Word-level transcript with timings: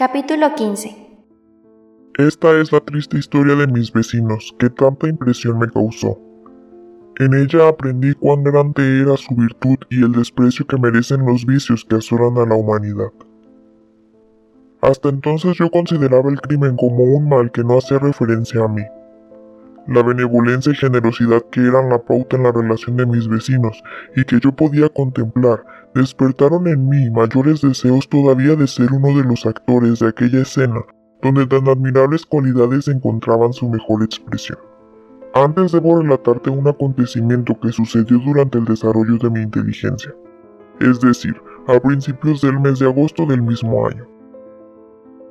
Capítulo 0.00 0.54
15 0.54 0.96
Esta 2.16 2.58
es 2.58 2.72
la 2.72 2.80
triste 2.80 3.18
historia 3.18 3.54
de 3.54 3.66
mis 3.66 3.92
vecinos 3.92 4.56
que 4.58 4.70
tanta 4.70 5.06
impresión 5.06 5.58
me 5.58 5.68
causó. 5.68 6.18
En 7.18 7.34
ella 7.34 7.68
aprendí 7.68 8.14
cuán 8.14 8.42
grande 8.42 9.02
era 9.02 9.18
su 9.18 9.34
virtud 9.34 9.76
y 9.90 10.02
el 10.02 10.12
desprecio 10.12 10.66
que 10.66 10.78
merecen 10.78 11.26
los 11.26 11.44
vicios 11.44 11.84
que 11.84 11.96
asolan 11.96 12.38
a 12.38 12.46
la 12.46 12.54
humanidad. 12.54 13.12
Hasta 14.80 15.10
entonces 15.10 15.58
yo 15.58 15.70
consideraba 15.70 16.30
el 16.30 16.40
crimen 16.40 16.76
como 16.78 17.04
un 17.04 17.28
mal 17.28 17.52
que 17.52 17.62
no 17.62 17.76
hacía 17.76 17.98
referencia 17.98 18.64
a 18.64 18.68
mí. 18.68 18.84
La 19.86 20.02
benevolencia 20.02 20.72
y 20.72 20.76
generosidad 20.76 21.42
que 21.50 21.60
eran 21.60 21.90
la 21.90 21.98
pauta 21.98 22.38
en 22.38 22.44
la 22.44 22.52
relación 22.52 22.96
de 22.96 23.04
mis 23.04 23.28
vecinos 23.28 23.82
y 24.16 24.24
que 24.24 24.40
yo 24.40 24.52
podía 24.52 24.88
contemplar 24.88 25.62
despertaron 25.94 26.66
en 26.68 26.88
mí 26.88 27.10
mayores 27.10 27.60
deseos 27.62 28.08
todavía 28.08 28.56
de 28.56 28.66
ser 28.66 28.92
uno 28.92 29.16
de 29.16 29.24
los 29.24 29.46
actores 29.46 30.00
de 30.00 30.08
aquella 30.08 30.42
escena 30.42 30.80
donde 31.22 31.46
tan 31.46 31.68
admirables 31.68 32.24
cualidades 32.24 32.88
encontraban 32.88 33.52
su 33.52 33.68
mejor 33.68 34.02
expresión. 34.02 34.58
Antes 35.34 35.72
debo 35.72 36.00
relatarte 36.00 36.50
un 36.50 36.66
acontecimiento 36.66 37.58
que 37.60 37.72
sucedió 37.72 38.18
durante 38.18 38.58
el 38.58 38.64
desarrollo 38.64 39.16
de 39.18 39.30
mi 39.30 39.40
inteligencia, 39.40 40.14
es 40.80 41.00
decir, 41.00 41.40
a 41.68 41.78
principios 41.78 42.40
del 42.40 42.58
mes 42.58 42.78
de 42.78 42.86
agosto 42.86 43.26
del 43.26 43.42
mismo 43.42 43.86
año. 43.86 44.06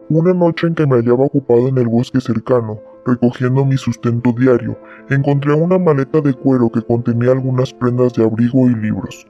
Una 0.10 0.34
noche 0.34 0.68
en 0.68 0.76
que 0.76 0.88
me 0.88 0.96
hallaba 0.96 1.26
ocupado 1.26 1.68
en 1.68 1.78
el 1.78 1.88
bosque 1.88 2.22
cercano, 2.22 2.80
recogiendo 3.06 3.66
mi 3.66 3.78
sustento 3.78 4.32
diario, 4.32 4.78
encontré 5.10 5.54
una 5.54 5.78
maleta 5.78 6.22
de 6.22 6.34
cuero 6.34 6.70
que 6.70 6.82
contenía 6.82 7.32
algunas 7.32 7.74
prendas 7.74 8.14
de 8.14 8.24
abrigo 8.24 8.70
y 8.70 8.76
libros. 8.76 9.28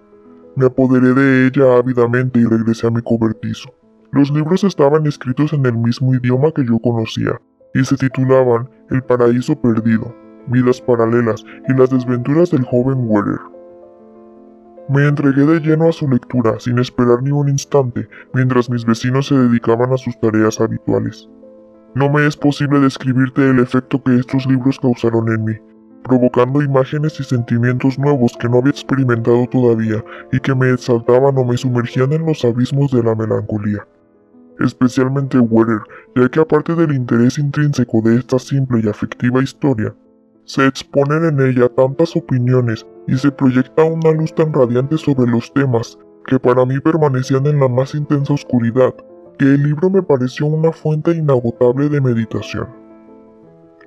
Me 0.55 0.65
apoderé 0.65 1.13
de 1.13 1.47
ella 1.47 1.77
ávidamente 1.77 2.39
y 2.39 2.45
regresé 2.45 2.87
a 2.87 2.91
mi 2.91 3.01
cobertizo. 3.01 3.69
Los 4.11 4.31
libros 4.31 4.63
estaban 4.63 5.05
escritos 5.05 5.53
en 5.53 5.65
el 5.65 5.77
mismo 5.77 6.13
idioma 6.15 6.51
que 6.51 6.65
yo 6.65 6.79
conocía, 6.79 7.39
y 7.73 7.83
se 7.83 7.95
titulaban 7.95 8.69
El 8.89 9.03
paraíso 9.03 9.55
perdido, 9.61 10.15
Vidas 10.47 10.81
paralelas 10.81 11.45
y 11.67 11.73
las 11.73 11.91
desventuras 11.91 12.49
del 12.49 12.63
joven 12.63 12.97
Weller. 13.01 13.39
Me 14.89 15.07
entregué 15.07 15.45
de 15.45 15.59
lleno 15.59 15.87
a 15.87 15.91
su 15.91 16.09
lectura, 16.09 16.59
sin 16.59 16.79
esperar 16.79 17.21
ni 17.21 17.29
un 17.29 17.47
instante, 17.47 18.09
mientras 18.33 18.71
mis 18.71 18.83
vecinos 18.83 19.27
se 19.27 19.35
dedicaban 19.35 19.93
a 19.93 19.97
sus 19.97 20.19
tareas 20.19 20.59
habituales. 20.59 21.29
No 21.93 22.09
me 22.09 22.25
es 22.25 22.35
posible 22.35 22.79
describirte 22.79 23.47
el 23.47 23.59
efecto 23.59 24.01
que 24.01 24.15
estos 24.15 24.47
libros 24.47 24.79
causaron 24.79 25.31
en 25.31 25.43
mí, 25.43 25.53
provocando 26.03 26.61
imágenes 26.61 27.19
y 27.19 27.23
sentimientos 27.23 27.99
nuevos 27.99 28.35
que 28.39 28.49
no 28.49 28.57
había 28.57 28.71
experimentado 28.71 29.45
todavía 29.47 30.03
y 30.31 30.39
que 30.39 30.55
me 30.55 30.71
exaltaban 30.71 31.37
o 31.37 31.45
me 31.45 31.57
sumergían 31.57 32.13
en 32.13 32.25
los 32.25 32.43
abismos 32.43 32.91
de 32.91 33.03
la 33.03 33.15
melancolía. 33.15 33.87
Especialmente 34.59 35.39
Weller, 35.39 35.81
ya 36.15 36.27
que 36.29 36.39
aparte 36.39 36.75
del 36.75 36.93
interés 36.93 37.37
intrínseco 37.37 38.01
de 38.01 38.17
esta 38.17 38.39
simple 38.39 38.81
y 38.83 38.89
afectiva 38.89 39.41
historia, 39.41 39.95
se 40.43 40.65
exponen 40.65 41.25
en 41.25 41.39
ella 41.39 41.69
tantas 41.69 42.15
opiniones 42.15 42.85
y 43.07 43.17
se 43.17 43.31
proyecta 43.31 43.83
una 43.83 44.11
luz 44.11 44.33
tan 44.33 44.51
radiante 44.51 44.97
sobre 44.97 45.29
los 45.29 45.53
temas 45.53 45.97
que 46.25 46.39
para 46.39 46.65
mí 46.65 46.79
permanecían 46.79 47.45
en 47.47 47.59
la 47.59 47.67
más 47.67 47.95
intensa 47.95 48.33
oscuridad, 48.33 48.93
que 49.37 49.45
el 49.45 49.63
libro 49.63 49.89
me 49.89 50.01
pareció 50.01 50.47
una 50.47 50.71
fuente 50.71 51.11
inagotable 51.11 51.87
de 51.87 52.01
meditación. 52.01 52.78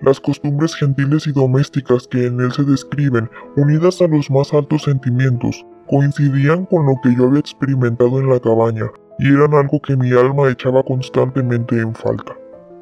Las 0.03 0.19
costumbres 0.19 0.75
gentiles 0.75 1.29
y 1.29 1.33
domésticas 1.33 2.09
que 2.09 2.27
en 2.27 2.41
él 2.41 2.51
se 2.51 2.65
describen, 2.65 3.31
unidas 3.57 4.03
a 4.03 4.09
los 4.09 4.29
más 4.33 4.53
altos 4.53 4.83
sentimientos, 4.83 5.65
coincidían 5.89 6.67
con 6.67 6.87
lo 6.87 6.95
que 7.05 7.15
yo 7.15 7.27
había 7.29 7.39
experimentado 7.39 8.19
en 8.19 8.29
la 8.29 8.41
cabaña 8.41 8.91
y 9.21 9.29
eran 9.29 9.55
algo 9.55 9.81
que 9.81 9.97
mi 9.97 10.11
alma 10.11 10.51
echaba 10.51 10.83
constantemente 10.83 11.79
en 11.79 11.95
falta. 11.95 12.37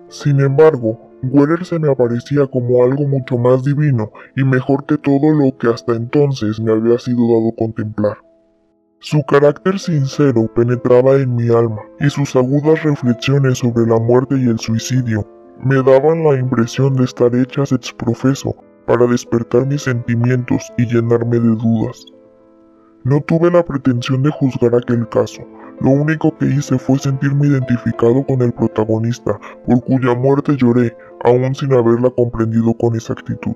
Sin 0.09 0.41
embargo, 0.41 0.99
Weller 1.23 1.63
se 1.67 1.79
me 1.79 1.91
aparecía 1.91 2.47
como 2.47 2.83
algo 2.83 3.07
mucho 3.07 3.37
más 3.37 3.65
divino 3.65 4.11
y 4.35 4.43
mejor 4.43 4.87
que 4.87 4.97
todo 4.97 5.31
lo 5.35 5.55
que 5.59 5.69
hasta 5.69 5.93
entonces 5.93 6.59
me 6.59 6.73
había 6.73 6.99
sido 6.99 7.19
dado 7.19 7.53
contemplar. 7.55 8.17
Su 9.01 9.23
carácter 9.25 9.79
sincero 9.79 10.51
penetraba 10.55 11.17
en 11.17 11.37
mi 11.37 11.49
alma 11.51 11.83
y 12.01 12.09
sus 12.09 12.35
agudas 12.35 12.83
reflexiones 12.83 13.59
sobre 13.59 13.87
la 13.87 13.99
muerte 13.99 14.37
y 14.39 14.49
el 14.49 14.59
suicidio 14.59 15.27
me 15.65 15.77
daban 15.83 16.25
la 16.25 16.39
impresión 16.39 16.95
de 16.95 17.05
estar 17.05 17.35
hechas 17.35 17.73
ex 17.73 17.93
profeso 17.93 18.57
para 18.87 19.07
despertar 19.07 19.67
mis 19.67 19.83
sentimientos 19.83 20.73
y 20.79 20.87
llenarme 20.87 21.39
de 21.39 21.51
dudas. 21.57 22.07
No 23.05 23.21
tuve 23.21 23.51
la 23.51 23.63
pretensión 23.63 24.23
de 24.23 24.31
juzgar 24.31 24.75
aquel 24.75 25.07
caso, 25.11 25.43
lo 25.81 25.91
único 25.91 26.37
que 26.39 26.47
hice 26.47 26.79
fue 26.79 26.99
sentirme 26.99 27.47
identificado 27.49 28.25
con 28.27 28.43
el 28.43 28.53
protagonista, 28.53 29.39
por 29.67 29.83
cuya 29.85 30.15
muerte 30.15 30.57
lloré, 30.57 30.97
aún 31.25 31.55
sin 31.55 31.73
haberla 31.73 32.11
comprendido 32.11 32.75
con 32.75 32.95
exactitud. 32.95 33.55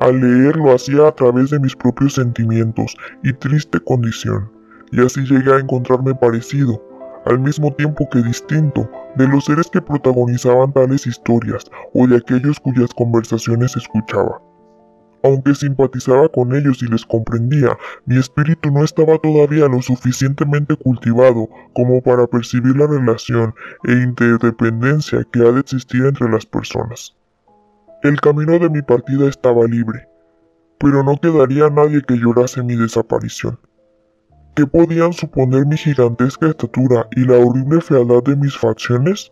Al 0.00 0.20
leer 0.20 0.56
lo 0.56 0.74
hacía 0.74 1.08
a 1.08 1.12
través 1.12 1.50
de 1.50 1.60
mis 1.60 1.74
propios 1.74 2.14
sentimientos 2.14 2.94
y 3.22 3.32
triste 3.32 3.80
condición, 3.80 4.50
y 4.92 5.04
así 5.04 5.22
llegué 5.22 5.52
a 5.52 5.58
encontrarme 5.58 6.14
parecido, 6.14 6.82
al 7.24 7.38
mismo 7.38 7.72
tiempo 7.74 8.08
que 8.10 8.22
distinto, 8.22 8.88
de 9.16 9.26
los 9.26 9.44
seres 9.46 9.68
que 9.70 9.82
protagonizaban 9.82 10.72
tales 10.72 11.06
historias 11.06 11.64
o 11.94 12.06
de 12.06 12.16
aquellos 12.16 12.60
cuyas 12.60 12.90
conversaciones 12.94 13.76
escuchaba. 13.76 14.40
Aunque 15.22 15.54
simpatizaba 15.54 16.28
con 16.28 16.54
ellos 16.54 16.82
y 16.82 16.86
les 16.86 17.04
comprendía, 17.04 17.76
mi 18.04 18.16
espíritu 18.18 18.70
no 18.70 18.84
estaba 18.84 19.18
todavía 19.18 19.66
lo 19.66 19.82
suficientemente 19.82 20.76
cultivado 20.76 21.48
como 21.74 22.00
para 22.00 22.26
percibir 22.26 22.76
la 22.76 22.86
relación 22.86 23.54
e 23.84 23.92
interdependencia 23.92 25.26
que 25.32 25.40
ha 25.40 25.50
de 25.50 25.60
existir 25.60 26.04
entre 26.04 26.28
las 26.30 26.46
personas. 26.46 27.16
El 28.02 28.20
camino 28.20 28.58
de 28.58 28.70
mi 28.70 28.82
partida 28.82 29.28
estaba 29.28 29.64
libre, 29.64 30.06
pero 30.78 31.02
no 31.02 31.16
quedaría 31.16 31.70
nadie 31.70 32.02
que 32.02 32.16
llorase 32.18 32.62
mi 32.62 32.76
desaparición. 32.76 33.58
¿Qué 34.56 34.66
podían 34.66 35.12
suponer 35.12 35.66
mi 35.66 35.76
gigantesca 35.76 36.46
estatura 36.46 37.06
y 37.10 37.26
la 37.26 37.36
horrible 37.36 37.78
fealdad 37.82 38.22
de 38.22 38.36
mis 38.36 38.56
facciones? 38.56 39.30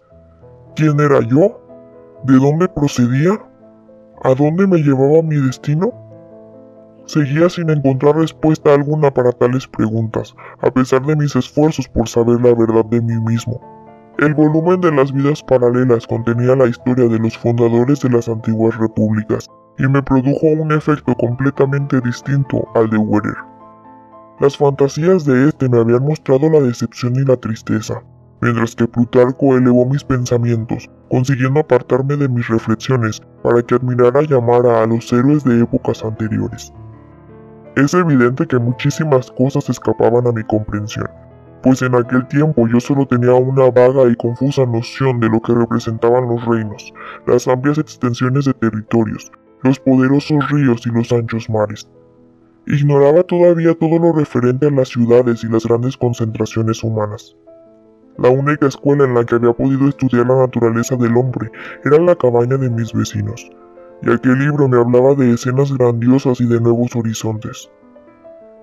¿Quién 0.77 1.01
era 1.01 1.21
yo? 1.23 1.63
¿De 2.25 2.35
dónde 2.35 2.69
procedía? 2.69 3.33
¿A 4.23 4.35
dónde 4.35 4.67
me 4.67 4.83
llevaba 4.83 5.23
mi 5.23 5.37
destino? 5.37 5.95
Seguía 7.07 7.49
sin 7.49 7.71
encontrar 7.71 8.17
respuesta 8.17 8.75
alguna 8.75 9.11
para 9.15 9.33
tales 9.33 9.67
preguntas, 9.67 10.35
a 10.61 10.71
pesar 10.71 11.07
de 11.07 11.17
mis 11.17 11.35
esfuerzos 11.35 11.89
por 11.89 12.07
saber 12.07 12.43
la 12.43 12.55
verdad 12.55 12.85
de 12.85 13.01
mí 13.01 13.19
mismo. 13.21 13.59
El 14.19 14.35
volumen 14.35 14.83
de 14.83 14.93
las 14.93 15.11
vidas 15.11 15.43
paralelas 15.43 16.07
contenía 16.07 16.55
la 16.55 16.67
historia 16.67 17.09
de 17.09 17.19
los 17.19 17.39
fundadores 17.39 18.01
de 18.01 18.11
las 18.11 18.29
antiguas 18.29 18.77
repúblicas, 18.77 19.49
y 19.79 19.89
me 19.89 20.03
produjo 20.03 20.49
un 20.49 20.71
efecto 20.73 21.15
completamente 21.15 21.99
distinto 22.03 22.69
al 22.75 22.91
de 22.91 22.99
Werer. 22.99 23.54
Las 24.41 24.57
fantasías 24.57 25.25
de 25.25 25.49
este 25.49 25.69
me 25.69 25.79
habían 25.79 26.03
mostrado 26.03 26.51
la 26.51 26.59
decepción 26.59 27.15
y 27.15 27.25
la 27.25 27.37
tristeza, 27.37 28.03
mientras 28.41 28.75
que 28.75 28.89
Plutarco 28.89 29.57
elevó 29.57 29.87
mis 29.87 30.03
pensamientos, 30.03 30.91
consiguiendo 31.09 31.61
apartarme 31.61 32.17
de 32.17 32.29
mis 32.29 32.49
reflexiones 32.49 33.23
para 33.45 33.63
que 33.63 33.77
admirara 33.77 34.23
y 34.29 34.35
amara 34.35 34.83
a 34.83 34.87
los 34.87 35.13
héroes 35.13 35.45
de 35.45 35.63
épocas 35.63 36.05
anteriores. 36.05 36.73
Es 37.77 37.95
evidente 37.95 38.45
que 38.49 38.59
muchísimas 38.59 39.31
cosas 39.31 39.71
escapaban 39.71 40.27
a 40.27 40.33
mi 40.33 40.43
comprensión, 40.43 41.09
pues 41.63 41.83
en 41.83 41.95
aquel 41.95 42.27
tiempo 42.27 42.67
yo 42.67 42.81
solo 42.81 43.07
tenía 43.07 43.35
una 43.35 43.71
vaga 43.71 44.11
y 44.11 44.17
confusa 44.17 44.67
noción 44.67 45.21
de 45.21 45.29
lo 45.29 45.41
que 45.41 45.55
representaban 45.55 46.29
los 46.29 46.45
reinos, 46.45 46.93
las 47.29 47.47
amplias 47.47 47.79
extensiones 47.79 48.47
de 48.47 48.55
territorios, 48.55 49.31
los 49.63 49.79
poderosos 49.79 50.51
ríos 50.51 50.85
y 50.87 50.91
los 50.91 51.13
anchos 51.13 51.49
mares. 51.49 51.89
Ignoraba 52.67 53.23
todavía 53.25 53.75
todo 53.75 53.99
lo 53.99 54.13
referente 54.13 54.67
a 54.67 54.71
las 54.71 54.89
ciudades 54.89 55.45
y 55.45 55.49
las 55.49 55.67
grandes 55.67 55.99
concentraciones 55.99 56.83
humanas. 56.83 57.37
La 58.17 58.31
única 58.31 58.67
escuela 58.67 59.05
en 59.05 59.13
la 59.13 59.25
que 59.25 59.35
había 59.35 59.53
podido 59.53 59.87
estudiar 59.87 60.27
la 60.27 60.39
naturaleza 60.39 60.97
del 60.97 61.15
hombre 61.15 61.51
era 61.85 61.99
la 61.99 62.17
cabaña 62.17 62.57
de 62.57 62.71
mis 62.71 62.93
vecinos, 62.95 63.51
y 64.03 64.11
aquel 64.11 64.39
libro 64.39 64.67
me 64.67 64.79
hablaba 64.79 65.15
de 65.15 65.35
escenas 65.35 65.77
grandiosas 65.77 66.41
y 66.41 66.47
de 66.47 66.59
nuevos 66.59 66.97
horizontes. 66.97 67.71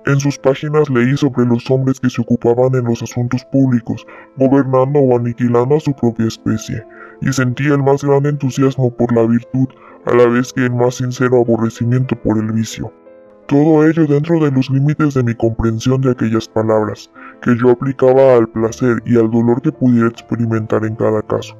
En 0.07 0.19
sus 0.19 0.39
páginas 0.39 0.89
leí 0.89 1.15
sobre 1.15 1.45
los 1.45 1.69
hombres 1.69 2.00
que 2.00 2.09
se 2.09 2.21
ocupaban 2.21 2.74
en 2.74 2.86
los 2.86 3.03
asuntos 3.03 3.45
públicos, 3.51 4.07
gobernando 4.36 5.00
o 5.00 5.15
aniquilando 5.15 5.75
a 5.75 5.80
su 5.80 5.94
propia 5.94 6.25
especie, 6.25 6.83
y 7.21 7.31
sentí 7.31 7.65
el 7.68 7.83
más 7.83 8.03
grande 8.03 8.30
entusiasmo 8.30 8.89
por 8.95 9.13
la 9.13 9.27
virtud, 9.27 9.68
a 10.06 10.15
la 10.15 10.25
vez 10.25 10.53
que 10.53 10.62
el 10.62 10.74
más 10.74 10.95
sincero 10.95 11.42
aborrecimiento 11.42 12.15
por 12.15 12.39
el 12.39 12.51
vicio. 12.51 12.92
Todo 13.51 13.86
ello 13.86 14.07
dentro 14.07 14.39
de 14.39 14.50
los 14.50 14.69
límites 14.69 15.13
de 15.13 15.24
mi 15.24 15.36
comprensión 15.36 16.00
de 16.00 16.12
aquellas 16.12 16.48
palabras, 16.48 17.12
que 17.42 17.53
yo 17.57 17.71
aplicaba 17.71 18.38
al 18.38 18.48
placer 18.48 19.03
y 19.06 19.18
al 19.18 19.30
dolor 19.30 19.62
que 19.62 19.74
pudiera 19.74 20.07
experimentar 20.07 20.86
en 20.86 20.95
cada 20.95 21.21
caso. 21.21 21.57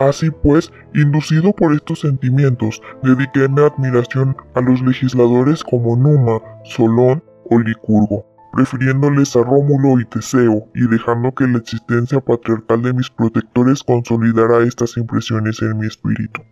Así 0.00 0.32
pues, 0.32 0.72
inducido 0.96 1.52
por 1.52 1.72
estos 1.74 2.00
sentimientos, 2.00 2.82
dediqué 3.04 3.48
mi 3.48 3.62
admiración 3.62 4.36
a 4.56 4.60
los 4.60 4.82
legisladores 4.82 5.62
como 5.62 5.94
Numa, 5.94 6.40
Solón 6.64 7.22
o 7.50 7.60
Licurgo, 7.60 8.26
prefiriéndoles 8.52 9.36
a 9.36 9.44
Rómulo 9.44 10.00
y 10.00 10.06
Teseo 10.06 10.66
y 10.74 10.88
dejando 10.88 11.32
que 11.36 11.46
la 11.46 11.58
existencia 11.58 12.18
patriarcal 12.18 12.82
de 12.82 12.94
mis 12.94 13.10
protectores 13.10 13.84
consolidara 13.84 14.64
estas 14.66 14.96
impresiones 14.96 15.62
en 15.62 15.78
mi 15.78 15.86
espíritu. 15.86 16.42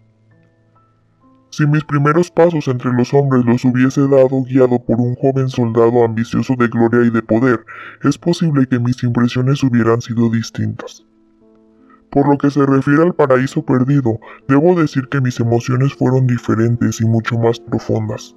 Si 1.50 1.66
mis 1.66 1.84
primeros 1.84 2.30
pasos 2.30 2.68
entre 2.68 2.92
los 2.92 3.14
hombres 3.14 3.44
los 3.44 3.64
hubiese 3.64 4.02
dado 4.02 4.42
guiado 4.42 4.78
por 4.84 5.00
un 5.00 5.14
joven 5.14 5.48
soldado 5.48 6.04
ambicioso 6.04 6.54
de 6.58 6.68
gloria 6.68 7.06
y 7.06 7.10
de 7.10 7.22
poder, 7.22 7.64
es 8.02 8.18
posible 8.18 8.66
que 8.66 8.78
mis 8.78 9.02
impresiones 9.04 9.62
hubieran 9.62 10.00
sido 10.00 10.28
distintas. 10.28 11.06
Por 12.10 12.28
lo 12.28 12.38
que 12.38 12.50
se 12.50 12.64
refiere 12.64 13.02
al 13.02 13.14
paraíso 13.14 13.64
perdido, 13.64 14.18
debo 14.48 14.74
decir 14.74 15.08
que 15.08 15.20
mis 15.20 15.38
emociones 15.40 15.94
fueron 15.94 16.26
diferentes 16.26 17.00
y 17.00 17.04
mucho 17.04 17.38
más 17.38 17.60
profundas. 17.60 18.34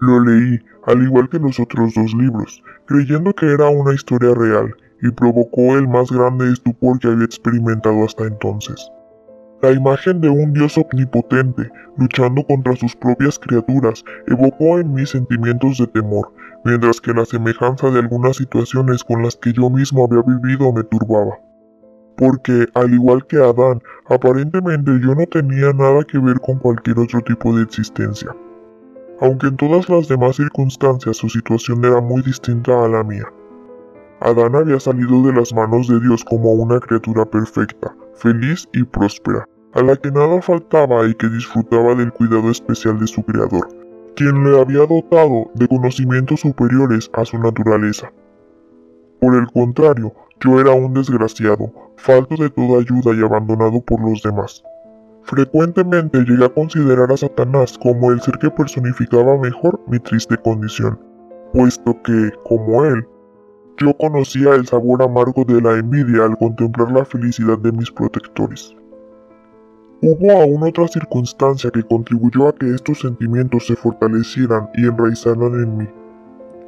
Lo 0.00 0.20
leí, 0.20 0.60
al 0.86 1.02
igual 1.02 1.28
que 1.28 1.38
los 1.38 1.58
otros 1.58 1.94
dos 1.94 2.14
libros, 2.14 2.62
creyendo 2.86 3.34
que 3.34 3.46
era 3.46 3.68
una 3.68 3.94
historia 3.94 4.34
real, 4.34 4.74
y 5.02 5.10
provocó 5.10 5.76
el 5.76 5.88
más 5.88 6.10
grande 6.10 6.52
estupor 6.52 6.98
que 6.98 7.08
había 7.08 7.24
experimentado 7.24 8.04
hasta 8.04 8.24
entonces. 8.24 8.90
La 9.62 9.72
imagen 9.72 10.20
de 10.20 10.28
un 10.28 10.52
Dios 10.52 10.76
omnipotente, 10.76 11.70
luchando 11.96 12.44
contra 12.46 12.76
sus 12.76 12.94
propias 12.94 13.38
criaturas, 13.38 14.04
evocó 14.26 14.78
en 14.78 14.92
mí 14.92 15.06
sentimientos 15.06 15.78
de 15.78 15.86
temor, 15.86 16.30
mientras 16.64 17.00
que 17.00 17.14
la 17.14 17.24
semejanza 17.24 17.90
de 17.90 18.00
algunas 18.00 18.36
situaciones 18.36 19.02
con 19.02 19.22
las 19.22 19.34
que 19.36 19.54
yo 19.54 19.70
mismo 19.70 20.04
había 20.04 20.22
vivido 20.22 20.70
me 20.72 20.84
turbaba. 20.84 21.38
Porque, 22.18 22.66
al 22.74 22.92
igual 22.92 23.26
que 23.26 23.38
Adán, 23.38 23.80
aparentemente 24.10 24.90
yo 25.02 25.14
no 25.14 25.26
tenía 25.26 25.72
nada 25.72 26.04
que 26.04 26.18
ver 26.18 26.38
con 26.40 26.58
cualquier 26.58 26.98
otro 26.98 27.22
tipo 27.22 27.56
de 27.56 27.62
existencia. 27.62 28.36
Aunque 29.20 29.46
en 29.46 29.56
todas 29.56 29.88
las 29.88 30.06
demás 30.06 30.36
circunstancias 30.36 31.16
su 31.16 31.30
situación 31.30 31.82
era 31.82 32.02
muy 32.02 32.20
distinta 32.22 32.84
a 32.84 32.88
la 32.88 33.02
mía. 33.02 33.24
Adán 34.20 34.54
había 34.54 34.78
salido 34.80 35.22
de 35.22 35.32
las 35.32 35.54
manos 35.54 35.88
de 35.88 35.98
Dios 36.00 36.22
como 36.24 36.52
una 36.52 36.78
criatura 36.80 37.24
perfecta, 37.24 37.94
feliz 38.16 38.68
y 38.72 38.82
próspera, 38.84 39.46
a 39.74 39.82
la 39.82 39.96
que 39.96 40.10
nada 40.10 40.40
faltaba 40.42 41.06
y 41.06 41.14
que 41.14 41.28
disfrutaba 41.28 41.94
del 41.94 42.12
cuidado 42.12 42.50
especial 42.50 42.98
de 42.98 43.06
su 43.06 43.22
Creador, 43.22 43.68
quien 44.16 44.44
le 44.44 44.60
había 44.60 44.86
dotado 44.86 45.50
de 45.54 45.68
conocimientos 45.68 46.40
superiores 46.40 47.10
a 47.12 47.24
su 47.24 47.38
naturaleza. 47.38 48.10
Por 49.20 49.34
el 49.36 49.46
contrario, 49.52 50.12
yo 50.40 50.60
era 50.60 50.72
un 50.72 50.94
desgraciado, 50.94 51.72
falto 51.96 52.36
de 52.36 52.50
toda 52.50 52.80
ayuda 52.80 53.14
y 53.14 53.22
abandonado 53.22 53.80
por 53.80 54.00
los 54.00 54.22
demás. 54.22 54.62
Frecuentemente 55.22 56.20
llegué 56.20 56.44
a 56.44 56.48
considerar 56.48 57.10
a 57.10 57.16
Satanás 57.16 57.76
como 57.78 58.12
el 58.12 58.20
ser 58.20 58.38
que 58.38 58.50
personificaba 58.50 59.36
mejor 59.38 59.80
mi 59.88 59.98
triste 59.98 60.36
condición, 60.36 61.00
puesto 61.52 62.00
que, 62.02 62.30
como 62.44 62.84
él, 62.84 63.06
yo 63.78 63.96
conocía 63.96 64.54
el 64.54 64.66
sabor 64.66 65.02
amargo 65.02 65.44
de 65.44 65.60
la 65.60 65.78
envidia 65.78 66.24
al 66.24 66.36
contemplar 66.38 66.90
la 66.92 67.04
felicidad 67.04 67.58
de 67.58 67.72
mis 67.72 67.90
protectores. 67.90 68.74
Hubo 70.02 70.30
aún 70.30 70.62
otra 70.62 70.88
circunstancia 70.88 71.70
que 71.70 71.82
contribuyó 71.82 72.48
a 72.48 72.54
que 72.54 72.74
estos 72.74 73.00
sentimientos 73.00 73.66
se 73.66 73.76
fortalecieran 73.76 74.68
y 74.74 74.86
enraizaran 74.86 75.54
en 75.54 75.76
mí. 75.78 75.88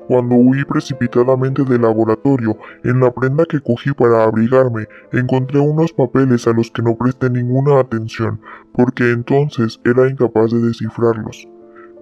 Cuando 0.06 0.36
huí 0.36 0.64
precipitadamente 0.64 1.62
del 1.64 1.82
laboratorio, 1.82 2.56
en 2.84 3.00
la 3.00 3.12
prenda 3.12 3.44
que 3.44 3.60
cogí 3.60 3.92
para 3.92 4.24
abrigarme, 4.24 4.86
encontré 5.12 5.60
unos 5.60 5.92
papeles 5.92 6.46
a 6.46 6.52
los 6.52 6.70
que 6.70 6.80
no 6.80 6.96
presté 6.96 7.28
ninguna 7.28 7.78
atención, 7.78 8.40
porque 8.72 9.10
entonces 9.12 9.78
era 9.84 10.08
incapaz 10.08 10.50
de 10.50 10.60
descifrarlos. 10.60 11.46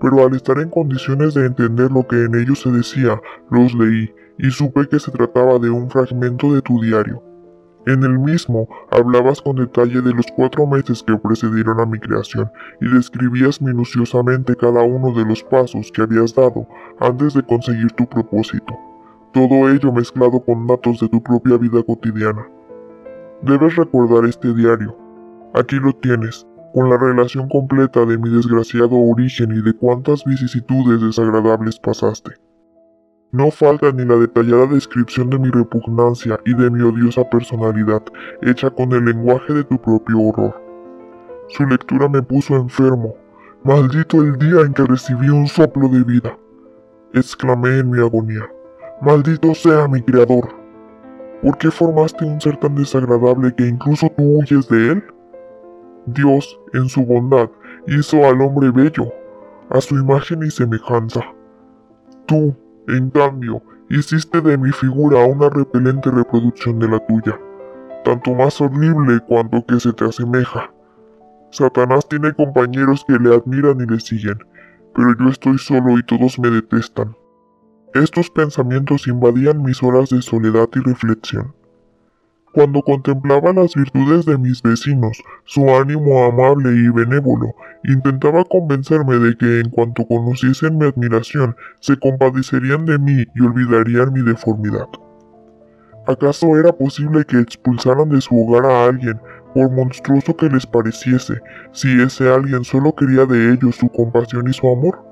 Pero 0.00 0.24
al 0.24 0.36
estar 0.36 0.60
en 0.60 0.70
condiciones 0.70 1.34
de 1.34 1.46
entender 1.46 1.90
lo 1.90 2.06
que 2.06 2.24
en 2.24 2.36
ellos 2.36 2.60
se 2.60 2.70
decía, 2.70 3.20
los 3.50 3.74
leí 3.74 4.12
y 4.38 4.50
supe 4.50 4.88
que 4.88 4.98
se 4.98 5.10
trataba 5.10 5.58
de 5.58 5.70
un 5.70 5.90
fragmento 5.90 6.52
de 6.52 6.62
tu 6.62 6.80
diario. 6.80 7.22
En 7.86 8.02
el 8.02 8.18
mismo 8.18 8.68
hablabas 8.90 9.40
con 9.40 9.56
detalle 9.56 10.02
de 10.02 10.12
los 10.12 10.26
cuatro 10.34 10.66
meses 10.66 11.04
que 11.04 11.16
precedieron 11.16 11.78
a 11.78 11.86
mi 11.86 12.00
creación 12.00 12.50
y 12.80 12.88
describías 12.92 13.62
minuciosamente 13.62 14.56
cada 14.56 14.82
uno 14.82 15.12
de 15.12 15.24
los 15.24 15.44
pasos 15.44 15.92
que 15.92 16.02
habías 16.02 16.34
dado 16.34 16.66
antes 16.98 17.34
de 17.34 17.44
conseguir 17.44 17.92
tu 17.92 18.04
propósito, 18.08 18.74
todo 19.32 19.70
ello 19.70 19.92
mezclado 19.92 20.40
con 20.40 20.66
datos 20.66 20.98
de 20.98 21.08
tu 21.08 21.22
propia 21.22 21.58
vida 21.58 21.80
cotidiana. 21.84 22.48
Debes 23.42 23.76
recordar 23.76 24.24
este 24.24 24.52
diario. 24.52 24.96
Aquí 25.54 25.76
lo 25.76 25.92
tienes, 25.92 26.44
con 26.74 26.90
la 26.90 26.98
relación 26.98 27.48
completa 27.48 28.04
de 28.04 28.18
mi 28.18 28.30
desgraciado 28.30 28.96
origen 28.96 29.52
y 29.52 29.62
de 29.62 29.74
cuántas 29.74 30.24
vicisitudes 30.24 31.00
desagradables 31.00 31.78
pasaste. 31.78 32.32
No 33.32 33.50
falta 33.50 33.90
ni 33.92 34.04
la 34.04 34.16
detallada 34.16 34.66
descripción 34.66 35.28
de 35.30 35.38
mi 35.38 35.50
repugnancia 35.50 36.38
y 36.44 36.54
de 36.54 36.70
mi 36.70 36.80
odiosa 36.82 37.28
personalidad, 37.28 38.02
hecha 38.40 38.70
con 38.70 38.92
el 38.92 39.04
lenguaje 39.04 39.52
de 39.52 39.64
tu 39.64 39.78
propio 39.78 40.20
horror. 40.20 40.54
Su 41.48 41.66
lectura 41.66 42.08
me 42.08 42.22
puso 42.22 42.54
enfermo. 42.56 43.14
Maldito 43.64 44.22
el 44.22 44.38
día 44.38 44.60
en 44.60 44.72
que 44.72 44.84
recibí 44.84 45.28
un 45.28 45.46
soplo 45.48 45.88
de 45.88 46.04
vida. 46.04 46.38
Exclamé 47.14 47.80
en 47.80 47.90
mi 47.90 48.00
agonía. 48.00 48.48
Maldito 49.02 49.54
sea 49.54 49.88
mi 49.88 50.02
creador. 50.02 50.48
¿Por 51.42 51.58
qué 51.58 51.70
formaste 51.70 52.24
un 52.24 52.40
ser 52.40 52.56
tan 52.58 52.74
desagradable 52.74 53.54
que 53.54 53.66
incluso 53.66 54.08
tú 54.16 54.38
huyes 54.38 54.68
de 54.68 54.92
él? 54.92 55.04
Dios, 56.06 56.58
en 56.72 56.88
su 56.88 57.04
bondad, 57.04 57.50
hizo 57.88 58.24
al 58.24 58.40
hombre 58.40 58.70
bello, 58.70 59.12
a 59.70 59.80
su 59.80 59.96
imagen 59.96 60.42
y 60.44 60.50
semejanza. 60.50 61.20
Tú, 62.26 62.54
en 62.88 63.10
cambio, 63.10 63.62
hiciste 63.90 64.40
de 64.40 64.56
mi 64.56 64.70
figura 64.70 65.24
una 65.24 65.48
repelente 65.48 66.10
reproducción 66.10 66.78
de 66.78 66.88
la 66.88 67.04
tuya, 67.06 67.38
tanto 68.04 68.32
más 68.34 68.60
horrible 68.60 69.18
cuanto 69.26 69.64
que 69.66 69.80
se 69.80 69.92
te 69.92 70.04
asemeja. 70.04 70.70
Satanás 71.50 72.08
tiene 72.08 72.32
compañeros 72.32 73.04
que 73.06 73.18
le 73.18 73.34
admiran 73.34 73.80
y 73.80 73.86
le 73.86 73.98
siguen, 73.98 74.38
pero 74.94 75.16
yo 75.18 75.30
estoy 75.30 75.58
solo 75.58 75.98
y 75.98 76.02
todos 76.04 76.38
me 76.38 76.50
detestan. 76.50 77.16
Estos 77.92 78.30
pensamientos 78.30 79.08
invadían 79.08 79.62
mis 79.62 79.82
horas 79.82 80.10
de 80.10 80.22
soledad 80.22 80.68
y 80.74 80.80
reflexión. 80.80 81.55
Cuando 82.56 82.80
contemplaba 82.80 83.52
las 83.52 83.74
virtudes 83.74 84.24
de 84.24 84.38
mis 84.38 84.62
vecinos, 84.62 85.22
su 85.44 85.68
ánimo 85.76 86.24
amable 86.24 86.70
y 86.74 86.88
benévolo, 86.88 87.54
intentaba 87.84 88.44
convencerme 88.44 89.18
de 89.18 89.36
que 89.36 89.60
en 89.60 89.68
cuanto 89.68 90.06
conociesen 90.06 90.78
mi 90.78 90.86
admiración, 90.86 91.54
se 91.80 91.98
compadecerían 91.98 92.86
de 92.86 92.98
mí 92.98 93.26
y 93.34 93.42
olvidarían 93.42 94.10
mi 94.10 94.22
deformidad. 94.22 94.88
¿Acaso 96.06 96.56
era 96.56 96.72
posible 96.72 97.26
que 97.26 97.40
expulsaran 97.40 98.08
de 98.08 98.22
su 98.22 98.34
hogar 98.34 98.64
a 98.64 98.86
alguien, 98.86 99.20
por 99.52 99.70
monstruoso 99.70 100.34
que 100.34 100.48
les 100.48 100.64
pareciese, 100.64 101.34
si 101.72 102.00
ese 102.00 102.26
alguien 102.32 102.64
solo 102.64 102.94
quería 102.94 103.26
de 103.26 103.52
ellos 103.52 103.76
su 103.76 103.90
compasión 103.90 104.48
y 104.48 104.54
su 104.54 104.66
amor? 104.66 105.04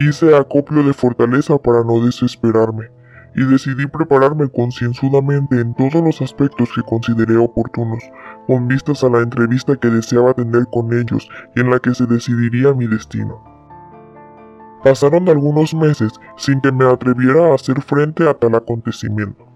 Hice 0.00 0.34
acopio 0.34 0.82
de 0.82 0.92
fortaleza 0.92 1.56
para 1.56 1.84
no 1.84 2.04
desesperarme 2.04 2.90
y 3.34 3.44
decidí 3.44 3.86
prepararme 3.86 4.48
concienzudamente 4.48 5.60
en 5.60 5.74
todos 5.74 6.02
los 6.02 6.20
aspectos 6.20 6.70
que 6.74 6.82
consideré 6.82 7.36
oportunos, 7.36 8.02
con 8.46 8.68
vistas 8.68 9.04
a 9.04 9.08
la 9.08 9.20
entrevista 9.20 9.76
que 9.76 9.88
deseaba 9.88 10.34
tener 10.34 10.66
con 10.72 10.92
ellos 10.92 11.28
y 11.54 11.60
en 11.60 11.70
la 11.70 11.78
que 11.78 11.94
se 11.94 12.06
decidiría 12.06 12.74
mi 12.74 12.86
destino. 12.86 13.42
Pasaron 14.84 15.28
algunos 15.28 15.74
meses 15.74 16.12
sin 16.36 16.60
que 16.60 16.72
me 16.72 16.84
atreviera 16.84 17.48
a 17.48 17.54
hacer 17.54 17.80
frente 17.80 18.28
a 18.28 18.34
tal 18.34 18.54
acontecimiento, 18.56 19.46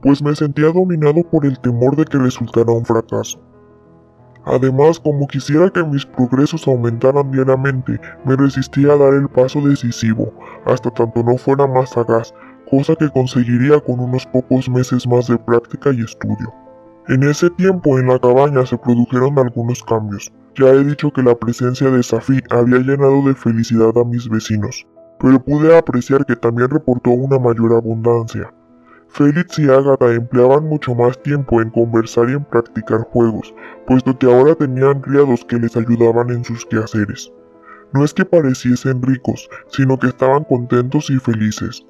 pues 0.00 0.22
me 0.22 0.34
sentía 0.34 0.70
dominado 0.72 1.22
por 1.28 1.44
el 1.44 1.58
temor 1.58 1.96
de 1.96 2.04
que 2.04 2.18
resultara 2.18 2.72
un 2.72 2.84
fracaso. 2.84 3.40
Además, 4.44 4.98
como 4.98 5.26
quisiera 5.26 5.68
que 5.68 5.84
mis 5.84 6.06
progresos 6.06 6.66
aumentaran 6.66 7.30
diariamente, 7.30 8.00
me 8.24 8.36
resistía 8.36 8.92
a 8.92 8.96
dar 8.96 9.12
el 9.12 9.28
paso 9.28 9.60
decisivo, 9.60 10.32
hasta 10.64 10.90
tanto 10.90 11.22
no 11.22 11.36
fuera 11.36 11.66
más 11.66 11.90
sagaz 11.90 12.32
cosa 12.70 12.94
que 12.94 13.10
conseguiría 13.10 13.80
con 13.80 13.98
unos 13.98 14.24
pocos 14.26 14.68
meses 14.68 15.06
más 15.06 15.26
de 15.26 15.36
práctica 15.38 15.90
y 15.92 16.02
estudio. 16.02 16.54
En 17.08 17.24
ese 17.24 17.50
tiempo 17.50 17.98
en 17.98 18.06
la 18.06 18.18
cabaña 18.20 18.64
se 18.64 18.78
produjeron 18.78 19.36
algunos 19.38 19.82
cambios. 19.82 20.32
Ya 20.54 20.68
he 20.68 20.84
dicho 20.84 21.10
que 21.10 21.22
la 21.22 21.34
presencia 21.34 21.90
de 21.90 22.02
Safi 22.02 22.40
había 22.50 22.78
llenado 22.78 23.22
de 23.26 23.34
felicidad 23.34 23.90
a 23.96 24.04
mis 24.04 24.28
vecinos, 24.28 24.86
pero 25.18 25.42
pude 25.42 25.76
apreciar 25.76 26.24
que 26.24 26.36
también 26.36 26.70
reportó 26.70 27.10
una 27.10 27.38
mayor 27.38 27.72
abundancia. 27.72 28.52
Félix 29.08 29.58
y 29.58 29.68
Agatha 29.68 30.12
empleaban 30.12 30.66
mucho 30.66 30.94
más 30.94 31.20
tiempo 31.20 31.60
en 31.60 31.70
conversar 31.70 32.30
y 32.30 32.34
en 32.34 32.44
practicar 32.44 33.00
juegos, 33.00 33.52
puesto 33.88 34.16
que 34.16 34.26
ahora 34.26 34.54
tenían 34.54 35.00
criados 35.00 35.44
que 35.44 35.58
les 35.58 35.76
ayudaban 35.76 36.30
en 36.30 36.44
sus 36.44 36.64
quehaceres. 36.66 37.32
No 37.92 38.04
es 38.04 38.14
que 38.14 38.24
pareciesen 38.24 39.02
ricos, 39.02 39.50
sino 39.66 39.98
que 39.98 40.06
estaban 40.06 40.44
contentos 40.44 41.10
y 41.10 41.18
felices. 41.18 41.84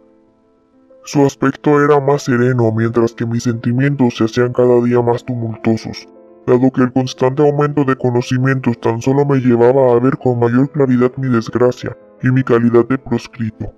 Su 1.05 1.25
aspecto 1.25 1.83
era 1.83 1.99
más 1.99 2.25
sereno 2.25 2.71
mientras 2.73 3.15
que 3.15 3.25
mis 3.25 3.45
sentimientos 3.45 4.17
se 4.17 4.25
hacían 4.25 4.53
cada 4.53 4.81
día 4.83 5.01
más 5.01 5.25
tumultuosos, 5.25 6.07
dado 6.47 6.71
que 6.71 6.83
el 6.83 6.93
constante 6.93 7.43
aumento 7.43 7.85
de 7.85 7.97
conocimientos 7.97 8.79
tan 8.81 9.01
solo 9.01 9.25
me 9.25 9.39
llevaba 9.39 9.93
a 9.93 9.99
ver 9.99 10.19
con 10.19 10.39
mayor 10.39 10.71
claridad 10.71 11.11
mi 11.17 11.29
desgracia 11.29 11.97
y 12.23 12.31
mi 12.31 12.43
calidad 12.43 12.87
de 12.87 12.99
proscrito. 12.99 13.73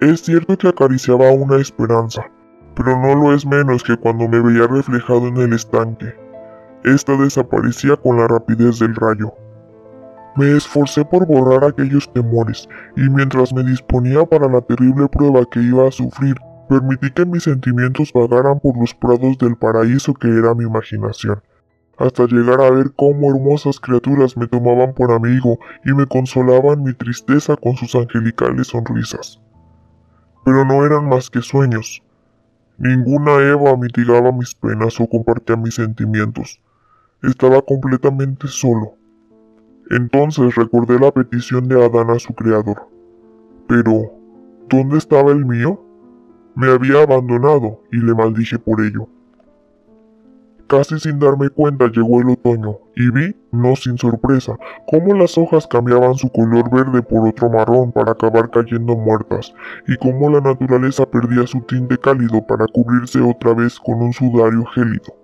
Es 0.00 0.22
cierto 0.22 0.56
que 0.56 0.68
acariciaba 0.68 1.30
una 1.32 1.58
esperanza, 1.58 2.22
pero 2.74 2.98
no 2.98 3.14
lo 3.14 3.34
es 3.34 3.44
menos 3.44 3.84
que 3.84 3.96
cuando 3.96 4.26
me 4.26 4.40
veía 4.40 4.66
reflejado 4.66 5.28
en 5.28 5.36
el 5.36 5.52
estanque. 5.52 6.14
Esta 6.82 7.16
desaparecía 7.16 7.96
con 7.96 8.16
la 8.16 8.26
rapidez 8.26 8.78
del 8.78 8.96
rayo. 8.96 9.34
Me 10.34 10.56
esforcé 10.56 11.04
por 11.04 11.26
borrar 11.26 11.62
aquellos 11.62 12.10
temores, 12.10 12.66
y 12.96 13.02
mientras 13.10 13.52
me 13.52 13.62
disponía 13.62 14.24
para 14.24 14.48
la 14.48 14.62
terrible 14.62 15.06
prueba 15.08 15.44
que 15.44 15.60
iba 15.60 15.86
a 15.86 15.92
sufrir, 15.92 16.36
permití 16.70 17.10
que 17.10 17.26
mis 17.26 17.42
sentimientos 17.42 18.12
vagaran 18.14 18.58
por 18.58 18.78
los 18.78 18.94
prados 18.94 19.36
del 19.36 19.56
paraíso 19.56 20.14
que 20.14 20.28
era 20.28 20.54
mi 20.54 20.64
imaginación, 20.64 21.42
hasta 21.98 22.24
llegar 22.24 22.62
a 22.62 22.70
ver 22.70 22.92
cómo 22.96 23.30
hermosas 23.30 23.78
criaturas 23.78 24.34
me 24.38 24.46
tomaban 24.46 24.94
por 24.94 25.12
amigo 25.12 25.58
y 25.84 25.92
me 25.92 26.06
consolaban 26.06 26.82
mi 26.82 26.94
tristeza 26.94 27.54
con 27.56 27.76
sus 27.76 27.94
angelicales 27.94 28.68
sonrisas. 28.68 29.38
Pero 30.46 30.64
no 30.64 30.86
eran 30.86 31.10
más 31.10 31.28
que 31.28 31.42
sueños. 31.42 32.02
Ninguna 32.78 33.38
Eva 33.42 33.76
mitigaba 33.76 34.32
mis 34.32 34.54
penas 34.54 34.98
o 34.98 35.06
compartía 35.06 35.56
mis 35.56 35.74
sentimientos. 35.74 36.58
Estaba 37.22 37.60
completamente 37.60 38.48
solo 38.48 38.96
entonces 39.90 40.54
recordé 40.54 40.98
la 40.98 41.12
petición 41.12 41.68
de 41.68 41.84
Adán 41.84 42.10
a 42.10 42.18
su 42.18 42.34
creador. 42.34 42.88
Pero, 43.68 44.12
¿dónde 44.68 44.98
estaba 44.98 45.32
el 45.32 45.44
mío? 45.44 45.80
Me 46.54 46.70
había 46.70 47.02
abandonado 47.02 47.80
y 47.90 47.98
le 47.98 48.14
maldije 48.14 48.58
por 48.58 48.80
ello. 48.80 49.08
Casi 50.66 50.98
sin 50.98 51.18
darme 51.18 51.50
cuenta 51.50 51.88
llegó 51.88 52.22
el 52.22 52.30
otoño 52.30 52.78
y 52.96 53.10
vi, 53.10 53.36
no 53.50 53.76
sin 53.76 53.98
sorpresa, 53.98 54.56
cómo 54.86 55.14
las 55.14 55.36
hojas 55.36 55.66
cambiaban 55.66 56.14
su 56.14 56.30
color 56.30 56.70
verde 56.70 57.02
por 57.02 57.28
otro 57.28 57.50
marrón 57.50 57.92
para 57.92 58.12
acabar 58.12 58.50
cayendo 58.50 58.96
muertas 58.96 59.52
y 59.86 59.96
cómo 59.96 60.30
la 60.30 60.40
naturaleza 60.40 61.04
perdía 61.04 61.46
su 61.46 61.60
tinte 61.60 61.98
cálido 61.98 62.46
para 62.46 62.66
cubrirse 62.68 63.20
otra 63.20 63.52
vez 63.52 63.78
con 63.78 64.00
un 64.00 64.14
sudario 64.14 64.64
gélido. 64.66 65.21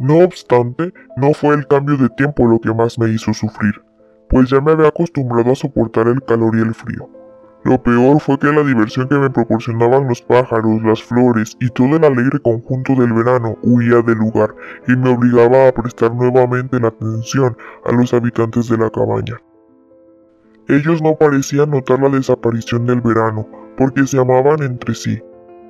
No 0.00 0.18
obstante, 0.24 0.92
no 1.16 1.32
fue 1.34 1.54
el 1.54 1.66
cambio 1.68 1.96
de 1.96 2.08
tiempo 2.08 2.46
lo 2.46 2.58
que 2.58 2.74
más 2.74 2.98
me 2.98 3.08
hizo 3.10 3.32
sufrir 3.32 3.74
pues 4.30 4.48
ya 4.48 4.60
me 4.60 4.70
había 4.70 4.88
acostumbrado 4.88 5.50
a 5.50 5.56
soportar 5.56 6.06
el 6.06 6.22
calor 6.22 6.56
y 6.56 6.60
el 6.60 6.72
frío. 6.72 7.10
Lo 7.64 7.82
peor 7.82 8.20
fue 8.20 8.38
que 8.38 8.46
la 8.46 8.62
diversión 8.62 9.06
que 9.08 9.18
me 9.18 9.28
proporcionaban 9.28 10.08
los 10.08 10.22
pájaros, 10.22 10.82
las 10.82 11.02
flores 11.02 11.58
y 11.60 11.68
todo 11.68 11.96
el 11.96 12.04
alegre 12.04 12.38
conjunto 12.40 12.94
del 12.94 13.12
verano 13.12 13.58
huía 13.62 14.00
del 14.00 14.16
lugar 14.16 14.54
y 14.88 14.96
me 14.96 15.10
obligaba 15.10 15.68
a 15.68 15.72
prestar 15.72 16.14
nuevamente 16.14 16.80
la 16.80 16.88
atención 16.88 17.54
a 17.84 17.92
los 17.92 18.14
habitantes 18.14 18.68
de 18.68 18.78
la 18.78 18.88
cabaña. 18.88 19.42
Ellos 20.68 21.02
no 21.02 21.16
parecían 21.16 21.70
notar 21.70 22.00
la 22.00 22.08
desaparición 22.08 22.86
del 22.86 23.00
verano, 23.00 23.46
porque 23.76 24.06
se 24.06 24.18
amaban 24.18 24.62
entre 24.62 24.94
sí, 24.94 25.20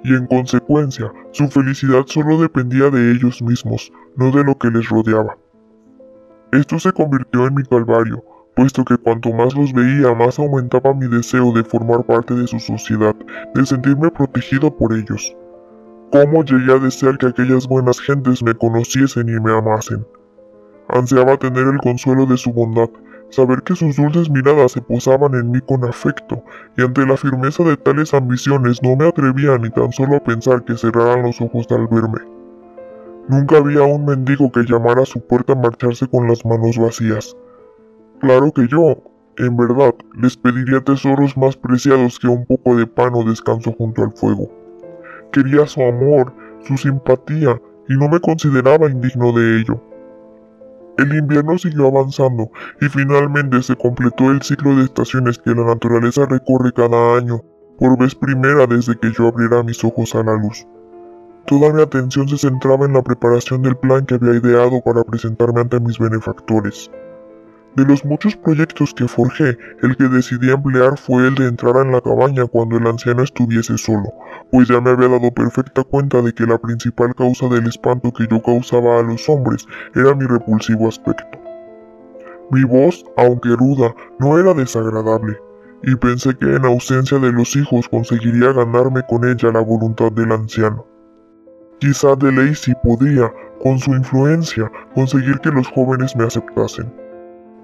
y 0.03 0.15
en 0.15 0.27
consecuencia 0.27 1.13
su 1.33 1.49
felicidad 1.49 2.05
solo 2.07 2.39
dependía 2.39 2.91
de 2.91 3.13
ellos 3.13 3.43
mismos, 3.43 3.93
no 4.17 4.31
de 4.31 4.45
lo 4.45 4.57
que 4.57 4.71
les 4.71 4.89
rodeaba. 4.89 5.37
Esto 6.53 6.79
se 6.79 6.93
convirtió 6.93 7.47
en 7.47 7.55
mi 7.55 7.63
calvario, 7.63 8.25
puesto 8.57 8.85
que 8.85 8.97
cuanto 8.97 9.33
más 9.33 9.55
los 9.55 9.73
veía 9.73 10.15
más 10.15 10.39
aumentaba 10.39 10.93
mi 10.95 11.07
deseo 11.07 11.53
de 11.53 11.65
formar 11.65 12.05
parte 12.05 12.35
de 12.35 12.47
su 12.47 12.59
sociedad, 12.59 13.15
de 13.55 13.65
sentirme 13.65 14.11
protegido 14.11 14.75
por 14.77 14.93
ellos. 14.93 15.37
¿Cómo 16.11 16.45
llegué 16.45 16.73
a 16.73 16.79
desear 16.79 17.19
que 17.19 17.27
aquellas 17.27 17.69
buenas 17.69 18.01
gentes 18.01 18.43
me 18.43 18.55
conociesen 18.55 19.29
y 19.29 19.41
me 19.41 19.53
amasen? 19.53 20.05
Ansiaba 20.89 21.37
tener 21.37 21.69
el 21.69 21.79
consuelo 21.79 22.27
de 22.27 22.37
su 22.37 22.53
bondad, 22.53 22.91
saber 23.31 23.63
que 23.63 23.75
sus 23.75 23.97
dulces 23.97 24.31
miradas 24.31 24.73
se 24.73 24.83
posaban 24.83 25.35
en 25.35 25.51
mí 25.51 25.61
con 25.61 25.85
afecto, 25.85 26.43
y 26.77 26.83
ante 26.83 27.07
la 27.07 27.17
firmeza 27.17 27.65
de 27.65 27.77
tales 27.77 28.13
ambiciones 28.13 28.83
no 28.83 28.97
me 28.97 29.09
atrevía 29.09 29.57
ni 29.59 29.71
tan 29.71 29.93
solo 29.93 30.17
a 30.17 30.25
pensar 30.25 30.65
que 30.65 30.77
cerraran 30.77 31.23
los 31.23 31.41
ojos 31.41 31.67
al 31.71 31.87
verme. 31.89 32.21
Nunca 33.29 33.59
había 33.59 33.83
un 33.83 34.05
mendigo 34.05 34.51
que 34.51 34.65
llamara 34.65 35.03
a 35.03 35.07
su 35.07 35.21
puerta 35.21 35.53
a 35.53 35.57
marcharse 35.57 36.09
con 36.09 36.27
las 36.27 36.45
manos 36.45 36.77
vacías. 36.77 37.37
Claro 38.21 38.53
que 38.53 38.67
yo, 38.69 38.97
en 39.39 39.57
verdad, 39.57 39.95
les 40.21 40.37
pediría 40.37 40.81
tesoros 40.81 41.37
más 41.37 41.57
preciados 41.57 42.19
que 42.19 42.27
un 42.27 42.45
poco 42.45 42.77
de 42.77 42.87
pan 42.87 43.13
o 43.15 43.25
descanso 43.25 43.73
junto 43.73 44.03
al 44.03 44.13
fuego. 44.13 44.51
Quería 45.33 45.67
su 45.67 45.81
amor, 45.83 46.35
su 46.67 46.77
simpatía, 46.77 47.61
y 47.89 47.95
no 47.95 48.09
me 48.09 48.21
consideraba 48.21 48.91
indigno 48.91 49.33
de 49.33 49.61
ello. 49.61 49.90
El 51.01 51.17
invierno 51.17 51.57
siguió 51.57 51.87
avanzando 51.87 52.51
y 52.79 52.89
finalmente 52.91 53.63
se 53.63 53.75
completó 53.75 54.31
el 54.31 54.43
ciclo 54.43 54.77
de 54.77 54.85
estaciones 54.85 55.39
que 55.39 55.55
la 55.55 55.65
naturaleza 55.65 56.27
recorre 56.27 56.75
cada 56.75 57.17
año, 57.17 57.43
por 57.79 57.99
vez 57.99 58.15
primera 58.15 58.67
desde 58.67 58.99
que 58.99 59.11
yo 59.11 59.29
abriera 59.29 59.63
mis 59.63 59.83
ojos 59.83 60.15
a 60.15 60.23
la 60.23 60.35
luz. 60.35 60.67
Toda 61.47 61.73
mi 61.73 61.81
atención 61.81 62.29
se 62.29 62.37
centraba 62.37 62.85
en 62.85 62.93
la 62.93 63.03
preparación 63.03 63.63
del 63.63 63.79
plan 63.79 64.05
que 64.05 64.17
había 64.17 64.35
ideado 64.35 64.83
para 64.85 65.03
presentarme 65.03 65.63
ante 65.63 65.81
mis 65.81 65.99
benefactores. 65.99 66.91
De 67.77 67.85
los 67.85 68.05
muchos 68.05 68.35
proyectos 68.35 68.93
que 68.93 69.07
forjé, 69.07 69.57
el 69.83 69.97
que 69.97 70.09
decidí 70.09 70.51
emplear 70.51 70.99
fue 70.99 71.29
el 71.29 71.37
de 71.37 71.47
entrar 71.47 71.77
en 71.77 71.93
la 71.93 72.01
cabaña 72.01 72.45
cuando 72.47 72.77
el 72.77 72.87
anciano 72.87 73.23
estuviese 73.23 73.79
solo, 73.79 74.13
pues 74.51 74.67
ya 74.67 74.81
me 74.81 74.91
había 74.91 75.09
dado 75.09 75.33
perfecta 75.33 75.85
cuenta 75.85 76.21
de 76.21 76.33
que 76.33 76.47
la 76.47 76.59
principal 76.59 77.15
causa 77.15 77.47
del 77.49 77.69
espanto 77.69 78.13
que 78.13 78.27
yo 78.29 78.43
causaba 78.43 78.99
a 78.99 79.03
los 79.03 79.29
hombres 79.29 79.67
era 79.95 80.15
mi 80.17 80.27
repulsivo 80.27 80.89
aspecto. 80.89 81.39
Mi 82.51 82.65
voz, 82.65 83.05
aunque 83.17 83.51
ruda, 83.51 83.95
no 84.19 84.37
era 84.37 84.53
desagradable, 84.53 85.39
y 85.85 85.95
pensé 85.95 86.35
que 86.37 86.57
en 86.57 86.65
ausencia 86.65 87.21
de 87.21 87.31
los 87.31 87.55
hijos 87.55 87.89
conseguiría 87.89 88.53
ganarme 88.53 89.03
con 89.09 89.25
ella 89.25 89.53
la 89.53 89.61
voluntad 89.61 90.11
del 90.11 90.33
anciano. 90.33 90.85
Quizá 91.79 92.17
de 92.17 92.33
Lacey 92.33 92.75
podría, 92.83 93.33
con 93.63 93.79
su 93.79 93.95
influencia, 93.95 94.71
conseguir 94.93 95.39
que 95.39 95.51
los 95.51 95.69
jóvenes 95.69 96.17
me 96.17 96.25
aceptasen. 96.25 96.93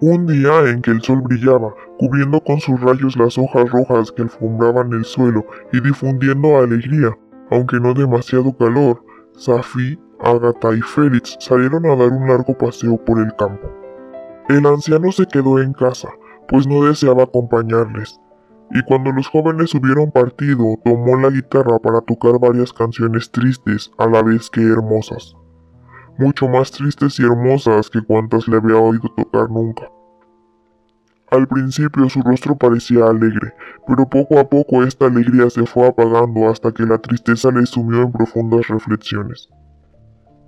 Un 0.02 0.26
día 0.26 0.68
en 0.68 0.82
que 0.82 0.90
el 0.90 1.00
sol 1.00 1.22
brillaba, 1.22 1.74
cubriendo 1.98 2.42
con 2.42 2.60
sus 2.60 2.78
rayos 2.82 3.16
las 3.16 3.38
hojas 3.38 3.70
rojas 3.70 4.12
que 4.12 4.22
alfombraban 4.22 4.92
el 4.92 5.06
suelo 5.06 5.46
y 5.72 5.80
difundiendo 5.80 6.58
alegría, 6.58 7.16
aunque 7.50 7.80
no 7.80 7.94
demasiado 7.94 8.54
calor, 8.58 9.02
Safi, 9.32 9.98
Agatha 10.20 10.74
y 10.74 10.82
Félix 10.82 11.38
salieron 11.40 11.86
a 11.86 11.96
dar 11.96 12.10
un 12.10 12.28
largo 12.28 12.56
paseo 12.58 13.02
por 13.02 13.18
el 13.20 13.34
campo. 13.36 13.70
El 14.50 14.66
anciano 14.66 15.10
se 15.12 15.24
quedó 15.24 15.62
en 15.62 15.72
casa, 15.72 16.10
pues 16.46 16.66
no 16.66 16.84
deseaba 16.84 17.22
acompañarles, 17.22 18.20
y 18.72 18.82
cuando 18.82 19.12
los 19.12 19.28
jóvenes 19.28 19.74
hubieron 19.74 20.10
partido, 20.10 20.76
tomó 20.84 21.16
la 21.18 21.30
guitarra 21.30 21.78
para 21.78 22.02
tocar 22.02 22.38
varias 22.38 22.70
canciones 22.70 23.30
tristes 23.30 23.90
a 23.96 24.06
la 24.06 24.22
vez 24.22 24.50
que 24.50 24.60
hermosas, 24.60 25.36
mucho 26.18 26.48
más 26.48 26.70
tristes 26.70 27.18
y 27.20 27.24
hermosas 27.24 27.90
que 27.90 28.02
cuantas 28.02 28.48
le 28.48 28.56
había 28.56 28.76
oído 28.76 29.08
tocar 29.16 29.50
nunca. 29.50 29.90
Al 31.30 31.48
principio 31.48 32.08
su 32.08 32.22
rostro 32.22 32.56
parecía 32.56 33.06
alegre, 33.06 33.52
pero 33.86 34.08
poco 34.08 34.38
a 34.38 34.48
poco 34.48 34.84
esta 34.84 35.06
alegría 35.06 35.50
se 35.50 35.66
fue 35.66 35.88
apagando 35.88 36.48
hasta 36.48 36.72
que 36.72 36.84
la 36.84 36.98
tristeza 36.98 37.50
le 37.50 37.66
sumió 37.66 38.02
en 38.02 38.12
profundas 38.12 38.68
reflexiones. 38.68 39.48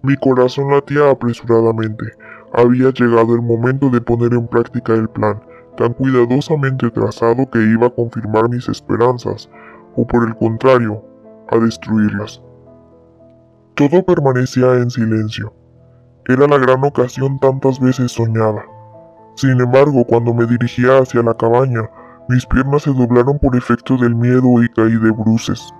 Mi 0.02 0.16
corazón 0.16 0.70
latía 0.70 1.10
apresuradamente. 1.10 2.12
Había 2.52 2.90
llegado 2.90 3.34
el 3.34 3.42
momento 3.42 3.90
de 3.90 4.00
poner 4.00 4.32
en 4.32 4.46
práctica 4.46 4.94
el 4.94 5.08
plan, 5.08 5.42
tan 5.76 5.92
cuidadosamente 5.94 6.90
trazado 6.90 7.50
que 7.50 7.58
iba 7.58 7.88
a 7.88 7.90
confirmar 7.90 8.48
mis 8.48 8.68
esperanzas, 8.68 9.50
o 9.96 10.06
por 10.06 10.26
el 10.28 10.36
contrario, 10.36 11.02
a 11.50 11.58
destruirlas. 11.58 12.40
Todo 13.74 14.04
permanecía 14.04 14.74
en 14.74 14.90
silencio. 14.90 15.52
Era 16.28 16.46
la 16.46 16.58
gran 16.58 16.84
ocasión 16.84 17.38
tantas 17.38 17.80
veces 17.80 18.12
soñada. 18.12 18.62
Sin 19.34 19.58
embargo, 19.58 20.04
cuando 20.04 20.34
me 20.34 20.44
dirigía 20.44 20.98
hacia 20.98 21.22
la 21.22 21.32
cabaña, 21.32 21.88
mis 22.28 22.44
piernas 22.44 22.82
se 22.82 22.92
doblaron 22.92 23.38
por 23.38 23.56
efecto 23.56 23.96
del 23.96 24.14
miedo 24.14 24.62
y 24.62 24.68
caí 24.68 24.96
de 24.96 25.10
bruces. 25.10 25.72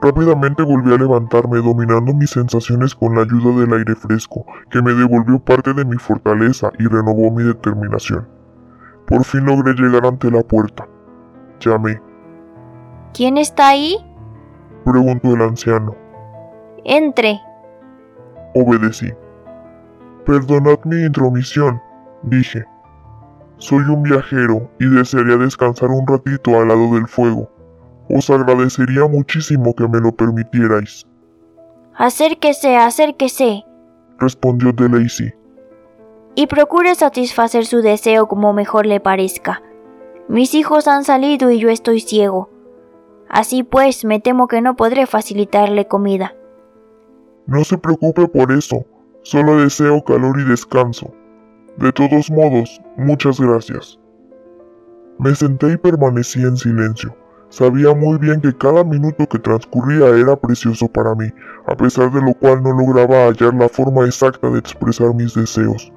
Rápidamente 0.00 0.62
volví 0.62 0.94
a 0.94 0.98
levantarme 0.98 1.58
dominando 1.58 2.14
mis 2.14 2.30
sensaciones 2.30 2.94
con 2.94 3.16
la 3.16 3.22
ayuda 3.22 3.60
del 3.60 3.72
aire 3.72 3.96
fresco, 3.96 4.46
que 4.70 4.80
me 4.80 4.94
devolvió 4.94 5.40
parte 5.40 5.74
de 5.74 5.84
mi 5.84 5.96
fortaleza 5.96 6.70
y 6.78 6.86
renovó 6.86 7.32
mi 7.32 7.42
determinación. 7.42 8.28
Por 9.08 9.24
fin 9.24 9.46
logré 9.46 9.72
llegar 9.72 10.06
ante 10.06 10.30
la 10.30 10.42
puerta. 10.42 10.86
Llamé. 11.58 12.00
¿Quién 13.12 13.36
está 13.36 13.70
ahí? 13.70 13.96
Preguntó 14.84 15.34
el 15.34 15.42
anciano. 15.42 15.96
Entre. 16.84 17.40
Obedecí. 18.54 19.12
Perdonad 20.26 20.80
mi 20.84 21.04
intromisión, 21.04 21.80
dije. 22.24 22.64
Soy 23.58 23.84
un 23.84 24.02
viajero 24.02 24.68
y 24.80 24.86
desearía 24.86 25.36
descansar 25.36 25.88
un 25.90 26.04
ratito 26.04 26.58
al 26.58 26.66
lado 26.66 26.94
del 26.94 27.06
fuego. 27.06 27.48
Os 28.10 28.28
agradecería 28.28 29.06
muchísimo 29.06 29.72
que 29.74 29.86
me 29.86 30.00
lo 30.00 30.10
permitierais. 30.10 31.06
Acérquese, 31.94 32.76
acérquese, 32.76 33.64
respondió 34.18 34.72
Delacy. 34.72 35.32
Y 36.34 36.48
procure 36.48 36.94
satisfacer 36.96 37.64
su 37.64 37.80
deseo 37.80 38.26
como 38.26 38.52
mejor 38.52 38.84
le 38.84 39.00
parezca. 39.00 39.62
Mis 40.28 40.54
hijos 40.54 40.88
han 40.88 41.04
salido 41.04 41.52
y 41.52 41.60
yo 41.60 41.70
estoy 41.70 42.00
ciego. 42.00 42.50
Así 43.28 43.62
pues, 43.62 44.04
me 44.04 44.20
temo 44.20 44.48
que 44.48 44.60
no 44.60 44.76
podré 44.76 45.06
facilitarle 45.06 45.86
comida. 45.86 46.34
No 47.46 47.64
se 47.64 47.78
preocupe 47.78 48.26
por 48.28 48.52
eso, 48.52 48.84
solo 49.26 49.60
deseo 49.60 50.04
calor 50.04 50.38
y 50.38 50.44
descanso. 50.44 51.12
De 51.78 51.90
todos 51.92 52.30
modos, 52.30 52.80
muchas 52.96 53.40
gracias. 53.40 53.98
Me 55.18 55.34
senté 55.34 55.72
y 55.72 55.76
permanecí 55.76 56.42
en 56.42 56.56
silencio. 56.56 57.14
Sabía 57.48 57.92
muy 57.92 58.18
bien 58.18 58.40
que 58.40 58.56
cada 58.56 58.84
minuto 58.84 59.26
que 59.26 59.40
transcurría 59.40 60.08
era 60.10 60.36
precioso 60.36 60.86
para 60.86 61.14
mí, 61.16 61.26
a 61.66 61.76
pesar 61.76 62.12
de 62.12 62.20
lo 62.20 62.34
cual 62.34 62.62
no 62.62 62.70
lograba 62.70 63.26
hallar 63.26 63.52
la 63.54 63.68
forma 63.68 64.04
exacta 64.04 64.48
de 64.48 64.60
expresar 64.60 65.12
mis 65.12 65.34
deseos. 65.34 65.92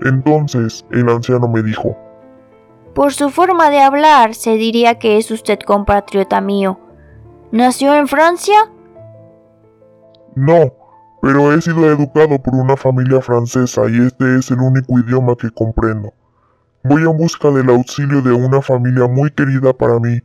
Entonces 0.00 0.84
el 0.90 1.08
anciano 1.08 1.46
me 1.46 1.62
dijo, 1.62 1.96
Por 2.94 3.12
su 3.12 3.30
forma 3.30 3.70
de 3.70 3.80
hablar, 3.80 4.34
se 4.34 4.56
diría 4.56 4.98
que 4.98 5.18
es 5.18 5.30
usted 5.30 5.60
compatriota 5.60 6.40
mío. 6.40 6.80
¿Nació 7.52 7.94
en 7.94 8.08
Francia? 8.08 8.72
No, 10.34 10.72
pero 11.22 11.54
he 11.54 11.62
sido 11.62 11.88
educado 11.88 12.42
por 12.42 12.56
una 12.56 12.76
familia 12.76 13.22
francesa 13.22 13.82
y 13.88 14.06
este 14.06 14.38
es 14.38 14.50
el 14.50 14.58
único 14.58 14.98
idioma 14.98 15.36
que 15.36 15.50
comprendo. 15.50 16.12
Voy 16.82 17.02
en 17.02 17.16
busca 17.16 17.48
del 17.52 17.70
auxilio 17.70 18.20
de 18.22 18.32
una 18.32 18.60
familia 18.60 19.06
muy 19.06 19.30
querida 19.30 19.72
para 19.72 20.00
mí 20.00 20.18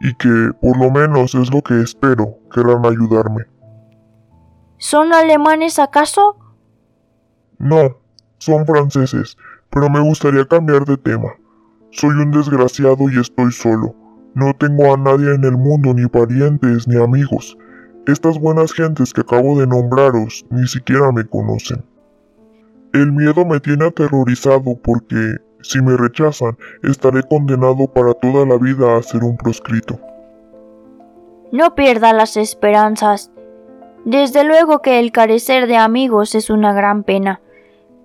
y 0.00 0.14
que, 0.14 0.52
por 0.62 0.78
lo 0.78 0.88
menos 0.88 1.34
es 1.34 1.52
lo 1.52 1.60
que 1.62 1.80
espero, 1.80 2.38
querrán 2.54 2.86
ayudarme. 2.86 3.46
¿Son 4.78 5.12
alemanes 5.12 5.80
acaso? 5.80 6.36
No, 7.58 7.96
son 8.38 8.64
franceses, 8.66 9.36
pero 9.68 9.90
me 9.90 9.98
gustaría 9.98 10.46
cambiar 10.46 10.84
de 10.84 10.96
tema. 10.96 11.30
Soy 11.90 12.10
un 12.10 12.30
desgraciado 12.30 13.10
y 13.10 13.18
estoy 13.18 13.50
solo. 13.50 13.96
No 14.34 14.54
tengo 14.54 14.94
a 14.94 14.96
nadie 14.96 15.34
en 15.34 15.42
el 15.42 15.56
mundo, 15.56 15.92
ni 15.92 16.06
parientes, 16.06 16.86
ni 16.86 17.02
amigos. 17.02 17.58
Estas 18.06 18.38
buenas 18.38 18.72
gentes 18.72 19.12
que 19.12 19.22
acabo 19.22 19.58
de 19.58 19.66
nombraros 19.66 20.46
ni 20.48 20.68
siquiera 20.68 21.10
me 21.10 21.24
conocen. 21.24 21.84
El 22.92 23.10
miedo 23.10 23.44
me 23.44 23.58
tiene 23.58 23.86
aterrorizado 23.86 24.76
porque, 24.80 25.38
si 25.60 25.82
me 25.82 25.96
rechazan, 25.96 26.56
estaré 26.84 27.24
condenado 27.24 27.88
para 27.88 28.14
toda 28.14 28.46
la 28.46 28.58
vida 28.58 28.96
a 28.96 29.02
ser 29.02 29.24
un 29.24 29.36
proscrito. 29.36 29.98
No 31.50 31.74
pierda 31.74 32.12
las 32.12 32.36
esperanzas. 32.36 33.32
Desde 34.04 34.44
luego 34.44 34.82
que 34.82 35.00
el 35.00 35.10
carecer 35.10 35.66
de 35.66 35.76
amigos 35.76 36.36
es 36.36 36.48
una 36.48 36.72
gran 36.72 37.02
pena, 37.02 37.40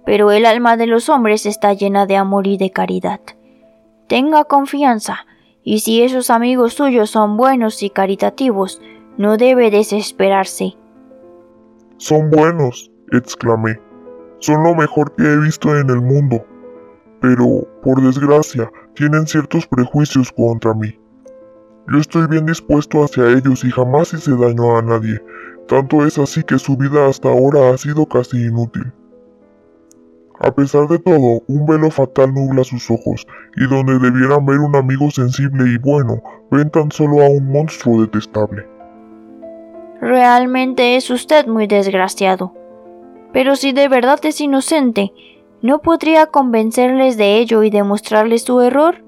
pero 0.04 0.32
el 0.32 0.48
alma 0.48 0.78
de 0.78 0.88
los 0.88 1.10
hombres 1.10 1.46
está 1.46 1.74
llena 1.74 2.08
de 2.08 2.18
amor 2.18 2.48
y 2.48 2.58
de 2.58 2.72
caridad. 2.72 3.22
Tenga 4.08 4.46
confianza, 4.46 5.28
y 5.64 5.82
si 5.82 6.02
esos 6.02 6.32
amigos 6.32 6.74
suyos 6.74 7.12
son 7.12 7.38
buenos 7.38 7.84
y 7.84 7.92
caritativos, 7.92 8.82
no 9.22 9.38
debe 9.38 9.70
desesperarse. 9.70 10.76
Son 11.98 12.32
buenos, 12.32 12.92
exclamé. 13.12 13.80
Son 14.40 14.64
lo 14.64 14.74
mejor 14.74 15.14
que 15.14 15.22
he 15.24 15.38
visto 15.38 15.78
en 15.78 15.92
el 15.92 16.02
mundo. 16.02 16.44
Pero, 17.22 17.68
por 17.84 18.02
desgracia, 18.02 18.72
tienen 18.96 19.28
ciertos 19.28 19.68
prejuicios 19.68 20.32
contra 20.32 20.74
mí. 20.74 21.00
Yo 21.88 22.00
estoy 22.00 22.26
bien 22.26 22.48
dispuesto 22.48 23.04
hacia 23.04 23.30
ellos 23.30 23.64
y 23.64 23.70
jamás 23.70 24.12
hice 24.12 24.32
daño 24.32 24.76
a 24.76 24.82
nadie. 24.82 25.22
Tanto 25.68 26.04
es 26.04 26.18
así 26.18 26.42
que 26.44 26.58
su 26.58 26.76
vida 26.76 27.08
hasta 27.08 27.30
ahora 27.30 27.70
ha 27.70 27.78
sido 27.78 28.08
casi 28.08 28.38
inútil. 28.44 28.92
A 30.40 30.50
pesar 30.50 30.88
de 30.88 30.98
todo, 30.98 31.44
un 31.48 31.68
velo 31.68 31.92
fatal 31.92 32.34
nubla 32.34 32.64
sus 32.64 32.90
ojos, 32.90 33.28
y 33.56 33.68
donde 33.68 34.00
debieran 34.00 34.48
ver 34.48 34.58
un 34.58 34.76
amigo 34.76 35.12
sensible 35.12 35.70
y 35.70 35.78
bueno, 35.78 36.24
ven 36.50 36.72
tan 36.72 36.92
solo 36.92 37.22
a 37.22 37.30
un 37.30 37.52
monstruo 37.52 38.02
detestable. 38.02 38.81
Realmente 40.02 40.96
es 40.96 41.12
usted 41.12 41.46
muy 41.46 41.68
desgraciado. 41.68 42.56
Pero 43.34 43.56
si 43.56 43.72
de 43.72 43.88
verdad 43.88 44.20
es 44.24 44.42
inocente, 44.42 45.14
¿no 45.62 45.80
podría 45.84 46.26
convencerles 46.26 47.18
de 47.18 47.38
ello 47.38 47.62
y 47.62 47.70
demostrarles 47.70 48.42
su 48.42 48.60
error? 48.62 49.04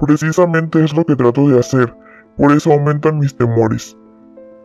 Precisamente 0.00 0.82
es 0.82 0.92
lo 0.92 1.04
que 1.04 1.14
trato 1.14 1.48
de 1.48 1.60
hacer, 1.60 1.94
por 2.36 2.50
eso 2.50 2.72
aumentan 2.72 3.20
mis 3.20 3.36
temores. 3.36 3.96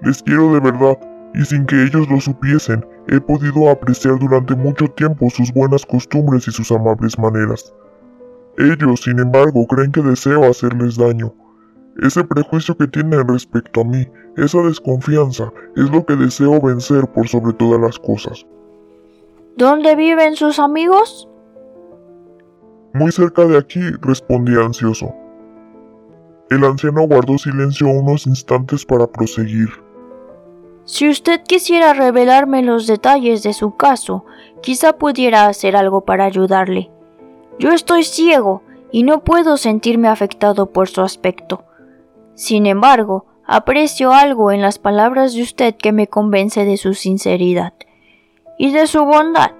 Les 0.02 0.24
quiero 0.24 0.52
de 0.54 0.60
verdad, 0.60 0.98
y 1.36 1.46
sin 1.46 1.68
que 1.68 1.84
ellos 1.84 2.10
lo 2.10 2.20
supiesen, 2.20 2.84
he 3.08 3.22
podido 3.22 3.70
apreciar 3.70 4.18
durante 4.18 4.56
mucho 4.56 4.88
tiempo 4.88 5.30
sus 5.30 5.54
buenas 5.54 5.86
costumbres 5.86 6.48
y 6.48 6.52
sus 6.52 6.72
amables 6.72 7.18
maneras. 7.20 7.72
Ellos, 8.58 9.02
sin 9.04 9.20
embargo, 9.20 9.68
creen 9.68 9.92
que 9.92 10.02
deseo 10.02 10.46
hacerles 10.46 10.98
daño, 10.98 11.32
ese 12.02 12.24
prejuicio 12.24 12.76
que 12.78 12.88
tienen 12.88 13.28
respecto 13.28 13.82
a 13.82 13.84
mí, 13.84 14.08
esa 14.38 14.62
desconfianza, 14.62 15.52
es 15.76 15.90
lo 15.90 16.06
que 16.06 16.16
deseo 16.16 16.62
vencer 16.62 17.08
por 17.08 17.28
sobre 17.28 17.54
todas 17.54 17.80
las 17.80 18.00
cosas. 18.00 18.46
¿Dónde 19.58 19.96
viven 19.96 20.36
sus 20.36 20.60
amigos? 20.60 21.28
Muy 22.94 23.12
cerca 23.12 23.46
de 23.46 23.58
aquí, 23.58 23.82
respondí 24.02 24.56
ansioso. 24.56 25.14
El 26.50 26.64
anciano 26.64 27.08
guardó 27.08 27.38
silencio 27.38 27.88
unos 27.88 28.26
instantes 28.26 28.86
para 28.86 29.06
proseguir. 29.06 29.70
Si 30.86 31.08
usted 31.08 31.44
quisiera 31.44 31.94
revelarme 31.94 32.64
los 32.64 32.88
detalles 32.88 33.44
de 33.44 33.54
su 33.54 33.76
caso, 33.76 34.26
quizá 34.62 34.94
pudiera 34.94 35.46
hacer 35.46 35.76
algo 35.76 36.02
para 36.02 36.26
ayudarle. 36.26 36.90
Yo 37.60 37.72
estoy 37.74 38.04
ciego 38.04 38.64
y 38.92 39.04
no 39.04 39.24
puedo 39.24 39.58
sentirme 39.58 40.08
afectado 40.08 40.72
por 40.72 40.88
su 40.88 41.02
aspecto. 41.02 41.64
Sin 42.40 42.68
embargo, 42.68 43.26
aprecio 43.46 44.14
algo 44.14 44.54
en 44.54 44.62
las 44.62 44.80
palabras 44.80 45.34
de 45.34 45.42
usted 45.42 45.76
que 45.76 45.92
me 45.92 46.08
convence 46.08 46.64
de 46.64 46.78
su 46.78 46.94
sinceridad 46.94 47.74
y 48.58 48.72
de 48.72 48.88
su 48.88 49.04
bondad. 49.04 49.52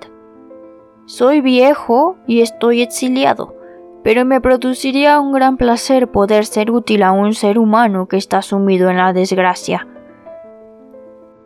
Soy 1.06 1.42
viejo 1.42 2.16
y 2.26 2.40
estoy 2.40 2.82
exiliado, 2.82 3.54
pero 4.02 4.24
me 4.24 4.40
produciría 4.40 5.20
un 5.20 5.34
gran 5.34 5.58
placer 5.58 6.10
poder 6.10 6.46
ser 6.46 6.72
útil 6.72 7.04
a 7.04 7.12
un 7.12 7.34
ser 7.34 7.60
humano 7.60 8.08
que 8.08 8.16
está 8.16 8.42
sumido 8.42 8.90
en 8.90 8.96
la 8.96 9.12
desgracia. 9.12 9.86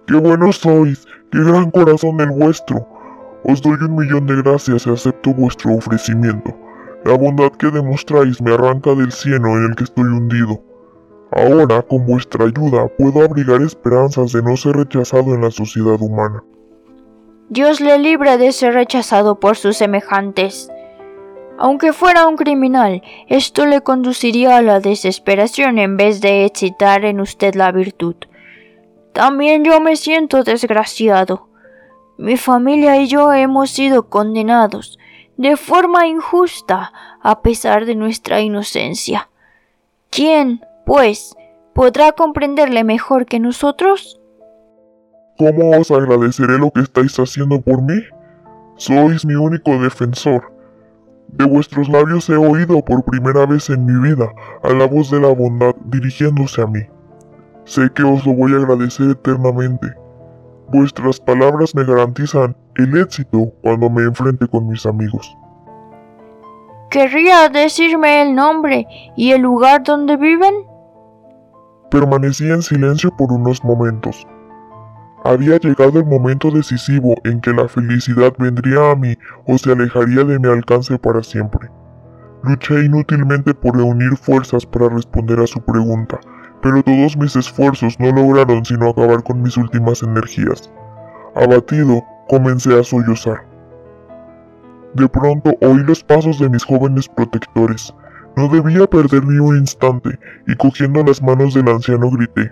¡Qué 0.05 0.13
buenos 0.13 0.57
sois! 0.57 1.03
¡Qué 1.31 1.39
gran 1.39 1.71
corazón 1.71 2.21
el 2.21 2.29
vuestro! 2.29 2.87
Os 3.43 3.59
doy 3.59 3.77
un 3.81 3.95
millón 3.95 4.27
de 4.27 4.35
gracias 4.35 4.85
y 4.85 4.91
acepto 4.91 5.33
vuestro 5.33 5.73
ofrecimiento. 5.73 6.55
La 7.05 7.17
bondad 7.17 7.49
que 7.53 7.71
demostráis 7.71 8.39
me 8.39 8.53
arranca 8.53 8.93
del 8.93 9.11
cieno 9.11 9.57
en 9.57 9.71
el 9.71 9.75
que 9.75 9.85
estoy 9.85 10.03
hundido. 10.03 10.72
Ahora, 11.35 11.81
con 11.81 12.05
vuestra 12.05 12.45
ayuda, 12.45 12.87
puedo 12.89 13.23
abrigar 13.23 13.61
esperanzas 13.61 14.31
de 14.33 14.43
no 14.43 14.55
ser 14.55 14.75
rechazado 14.75 15.33
en 15.33 15.41
la 15.41 15.49
sociedad 15.49 15.99
humana. 15.99 16.43
Dios 17.49 17.81
le 17.81 17.97
libre 17.97 18.37
de 18.37 18.51
ser 18.51 18.75
rechazado 18.75 19.39
por 19.39 19.57
sus 19.57 19.77
semejantes. 19.77 20.69
Aunque 21.57 21.91
fuera 21.91 22.27
un 22.27 22.35
criminal, 22.35 23.01
esto 23.27 23.65
le 23.65 23.81
conduciría 23.81 24.57
a 24.57 24.61
la 24.61 24.79
desesperación 24.79 25.79
en 25.79 25.97
vez 25.97 26.21
de 26.21 26.45
excitar 26.45 27.03
en 27.03 27.19
usted 27.19 27.55
la 27.55 27.71
virtud. 27.71 28.15
También 29.11 29.63
yo 29.63 29.79
me 29.79 29.95
siento 29.95 30.43
desgraciado. 30.43 31.47
Mi 32.17 32.37
familia 32.37 32.97
y 32.97 33.07
yo 33.07 33.33
hemos 33.33 33.71
sido 33.71 34.07
condenados 34.09 34.99
de 35.37 35.57
forma 35.57 36.05
injusta 36.05 36.93
a 37.21 37.41
pesar 37.41 37.85
de 37.85 37.95
nuestra 37.95 38.41
inocencia. 38.41 39.29
¿Quién, 40.09 40.61
pues, 40.85 41.35
podrá 41.73 42.11
comprenderle 42.11 42.83
mejor 42.83 43.25
que 43.25 43.39
nosotros? 43.39 44.19
¿Cómo 45.37 45.71
os 45.71 45.89
agradeceré 45.91 46.57
lo 46.57 46.71
que 46.71 46.81
estáis 46.81 47.17
haciendo 47.17 47.59
por 47.61 47.81
mí? 47.81 48.01
Sois 48.75 49.25
mi 49.25 49.35
único 49.35 49.71
defensor. 49.79 50.51
De 51.29 51.45
vuestros 51.45 51.89
labios 51.89 52.29
he 52.29 52.35
oído 52.35 52.83
por 52.83 53.03
primera 53.03 53.45
vez 53.45 53.69
en 53.69 53.85
mi 53.85 54.09
vida 54.09 54.31
a 54.63 54.69
la 54.69 54.85
voz 54.85 55.09
de 55.09 55.19
la 55.19 55.29
bondad 55.29 55.73
dirigiéndose 55.85 56.61
a 56.61 56.67
mí. 56.67 56.81
Sé 57.65 57.89
que 57.95 58.03
os 58.03 58.25
lo 58.25 58.33
voy 58.33 58.53
a 58.53 58.57
agradecer 58.57 59.09
eternamente. 59.09 59.87
Vuestras 60.67 61.19
palabras 61.19 61.73
me 61.73 61.83
garantizan 61.85 62.55
el 62.75 62.97
éxito 62.97 63.51
cuando 63.61 63.89
me 63.89 64.03
enfrente 64.03 64.47
con 64.47 64.67
mis 64.67 64.85
amigos. 64.85 65.35
¿Querría 66.89 67.49
decirme 67.49 68.21
el 68.21 68.35
nombre 68.35 68.85
y 69.15 69.31
el 69.31 69.41
lugar 69.41 69.83
donde 69.83 70.17
viven? 70.17 70.53
Permanecí 71.93 72.49
en 72.49 72.63
silencio 72.63 73.15
por 73.15 73.31
unos 73.31 73.63
momentos. 73.63 74.27
Había 75.23 75.59
llegado 75.59 75.99
el 75.99 76.05
momento 76.05 76.49
decisivo 76.49 77.13
en 77.23 77.39
que 77.39 77.53
la 77.53 77.67
felicidad 77.67 78.33
vendría 78.39 78.89
a 78.89 78.95
mí 78.95 79.15
o 79.45 79.59
se 79.59 79.71
alejaría 79.71 80.23
de 80.23 80.39
mi 80.39 80.49
alcance 80.49 80.97
para 80.97 81.21
siempre. 81.21 81.69
Luché 82.41 82.83
inútilmente 82.83 83.53
por 83.53 83.77
reunir 83.77 84.17
fuerzas 84.17 84.65
para 84.65 84.89
responder 84.89 85.39
a 85.39 85.45
su 85.45 85.61
pregunta, 85.61 86.19
pero 86.63 86.81
todos 86.81 87.15
mis 87.15 87.35
esfuerzos 87.35 87.99
no 87.99 88.11
lograron 88.11 88.65
sino 88.65 88.89
acabar 88.89 89.21
con 89.21 89.43
mis 89.43 89.55
últimas 89.55 90.01
energías. 90.01 90.73
Abatido, 91.35 92.01
comencé 92.27 92.75
a 92.79 92.83
sollozar. 92.83 93.45
De 94.95 95.07
pronto 95.07 95.51
oí 95.61 95.83
los 95.83 96.03
pasos 96.03 96.39
de 96.39 96.49
mis 96.49 96.65
jóvenes 96.65 97.07
protectores. 97.07 97.93
No 98.35 98.47
debía 98.47 98.87
perder 98.87 99.23
ni 99.25 99.39
un 99.39 99.57
instante, 99.57 100.17
y 100.47 100.55
cogiendo 100.55 101.03
las 101.03 101.21
manos 101.21 101.53
del 101.53 101.69
anciano 101.69 102.09
grité. 102.09 102.51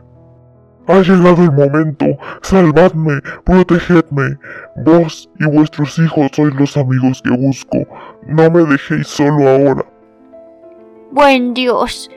Ha 0.88 1.00
llegado 1.02 1.44
el 1.44 1.52
momento. 1.52 2.06
Salvadme, 2.41 3.22
protegedme. 3.46 4.38
Vos 4.84 5.30
y 5.39 5.46
vuestros 5.46 5.98
hijos 6.00 6.30
sois 6.34 6.54
los 6.56 6.76
amigos 6.76 7.22
que 7.24 7.32
busco. 7.38 7.78
No 8.28 8.50
me 8.50 8.63
dejéis 8.63 9.08
solo 9.08 9.48
ahora. 9.48 9.86
Buen 11.12 11.54
Dios. 11.54 12.10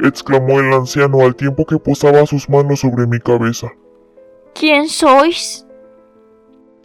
exclamó 0.00 0.60
el 0.60 0.72
anciano 0.72 1.20
al 1.20 1.36
tiempo 1.36 1.64
que 1.66 1.78
posaba 1.78 2.24
sus 2.26 2.48
manos 2.48 2.80
sobre 2.80 3.06
mi 3.06 3.18
cabeza. 3.18 3.68
¿Quién 4.54 4.88
sois? 4.88 5.66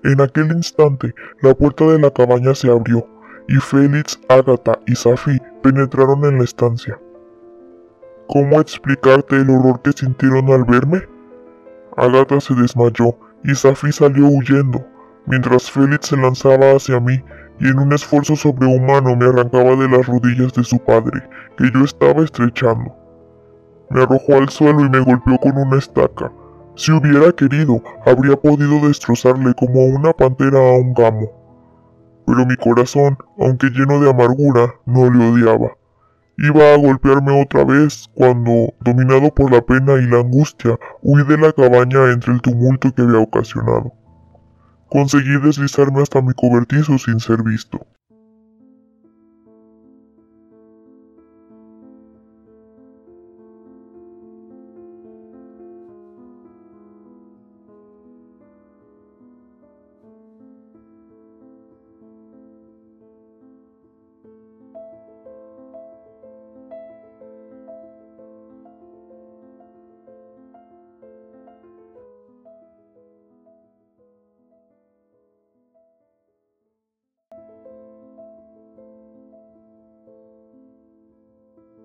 En 0.03 0.21
aquel 0.21 0.51
instante, 0.51 1.15
la 1.41 1.55
puerta 1.55 1.85
de 1.85 1.97
la 1.97 2.11
cabaña 2.11 2.53
se 2.53 2.69
abrió, 2.69 3.07
y 3.47 3.55
Félix, 3.55 4.19
Ágata 4.29 4.79
y 4.87 4.95
Safi 4.95 5.37
penetraron 5.61 6.25
en 6.25 6.39
la 6.39 6.43
estancia. 6.43 6.99
¿Cómo 8.27 8.59
explicarte 8.59 9.35
el 9.35 9.49
horror 9.49 9.81
que 9.81 9.91
sintieron 9.91 10.49
al 10.49 10.63
verme? 10.63 11.03
Agatha 11.95 12.39
se 12.41 12.55
desmayó 12.55 13.15
y 13.43 13.53
Safi 13.53 13.91
salió 13.91 14.27
huyendo, 14.27 14.83
mientras 15.27 15.69
Félix 15.69 16.07
se 16.07 16.17
lanzaba 16.17 16.71
hacia 16.71 16.99
mí 16.99 17.23
y 17.59 17.67
en 17.67 17.79
un 17.79 17.93
esfuerzo 17.93 18.35
sobrehumano 18.35 19.15
me 19.15 19.25
arrancaba 19.25 19.75
de 19.75 19.87
las 19.87 20.05
rodillas 20.07 20.53
de 20.53 20.63
su 20.63 20.79
padre, 20.79 21.21
que 21.57 21.71
yo 21.71 21.83
estaba 21.85 22.23
estrechando. 22.23 22.95
Me 23.89 24.01
arrojó 24.01 24.35
al 24.35 24.49
suelo 24.49 24.81
y 24.81 24.89
me 24.89 24.99
golpeó 24.99 25.37
con 25.37 25.57
una 25.57 25.77
estaca. 25.77 26.31
Si 26.75 26.91
hubiera 26.91 27.31
querido, 27.31 27.81
habría 28.05 28.35
podido 28.35 28.85
destrozarle 28.87 29.53
como 29.53 29.85
una 29.85 30.11
pantera 30.11 30.57
a 30.59 30.73
un 30.73 30.93
gamo. 30.93 31.44
Pero 32.25 32.45
mi 32.45 32.55
corazón, 32.55 33.17
aunque 33.37 33.69
lleno 33.69 33.99
de 33.99 34.09
amargura, 34.09 34.75
no 34.85 35.11
le 35.11 35.29
odiaba. 35.29 35.71
Iba 36.37 36.73
a 36.73 36.77
golpearme 36.77 37.41
otra 37.41 37.63
vez 37.63 38.09
cuando, 38.13 38.73
dominado 38.81 39.33
por 39.33 39.51
la 39.51 39.61
pena 39.61 39.93
y 39.93 40.05
la 40.05 40.19
angustia, 40.19 40.77
huí 41.01 41.23
de 41.23 41.37
la 41.37 41.53
cabaña 41.53 42.11
entre 42.11 42.33
el 42.33 42.41
tumulto 42.41 42.93
que 42.93 43.03
había 43.03 43.19
ocasionado. 43.19 43.93
Conseguí 44.89 45.39
deslizarme 45.39 46.01
hasta 46.01 46.21
mi 46.21 46.33
cobertizo 46.33 46.97
sin 46.97 47.19
ser 47.19 47.41
visto. 47.41 47.85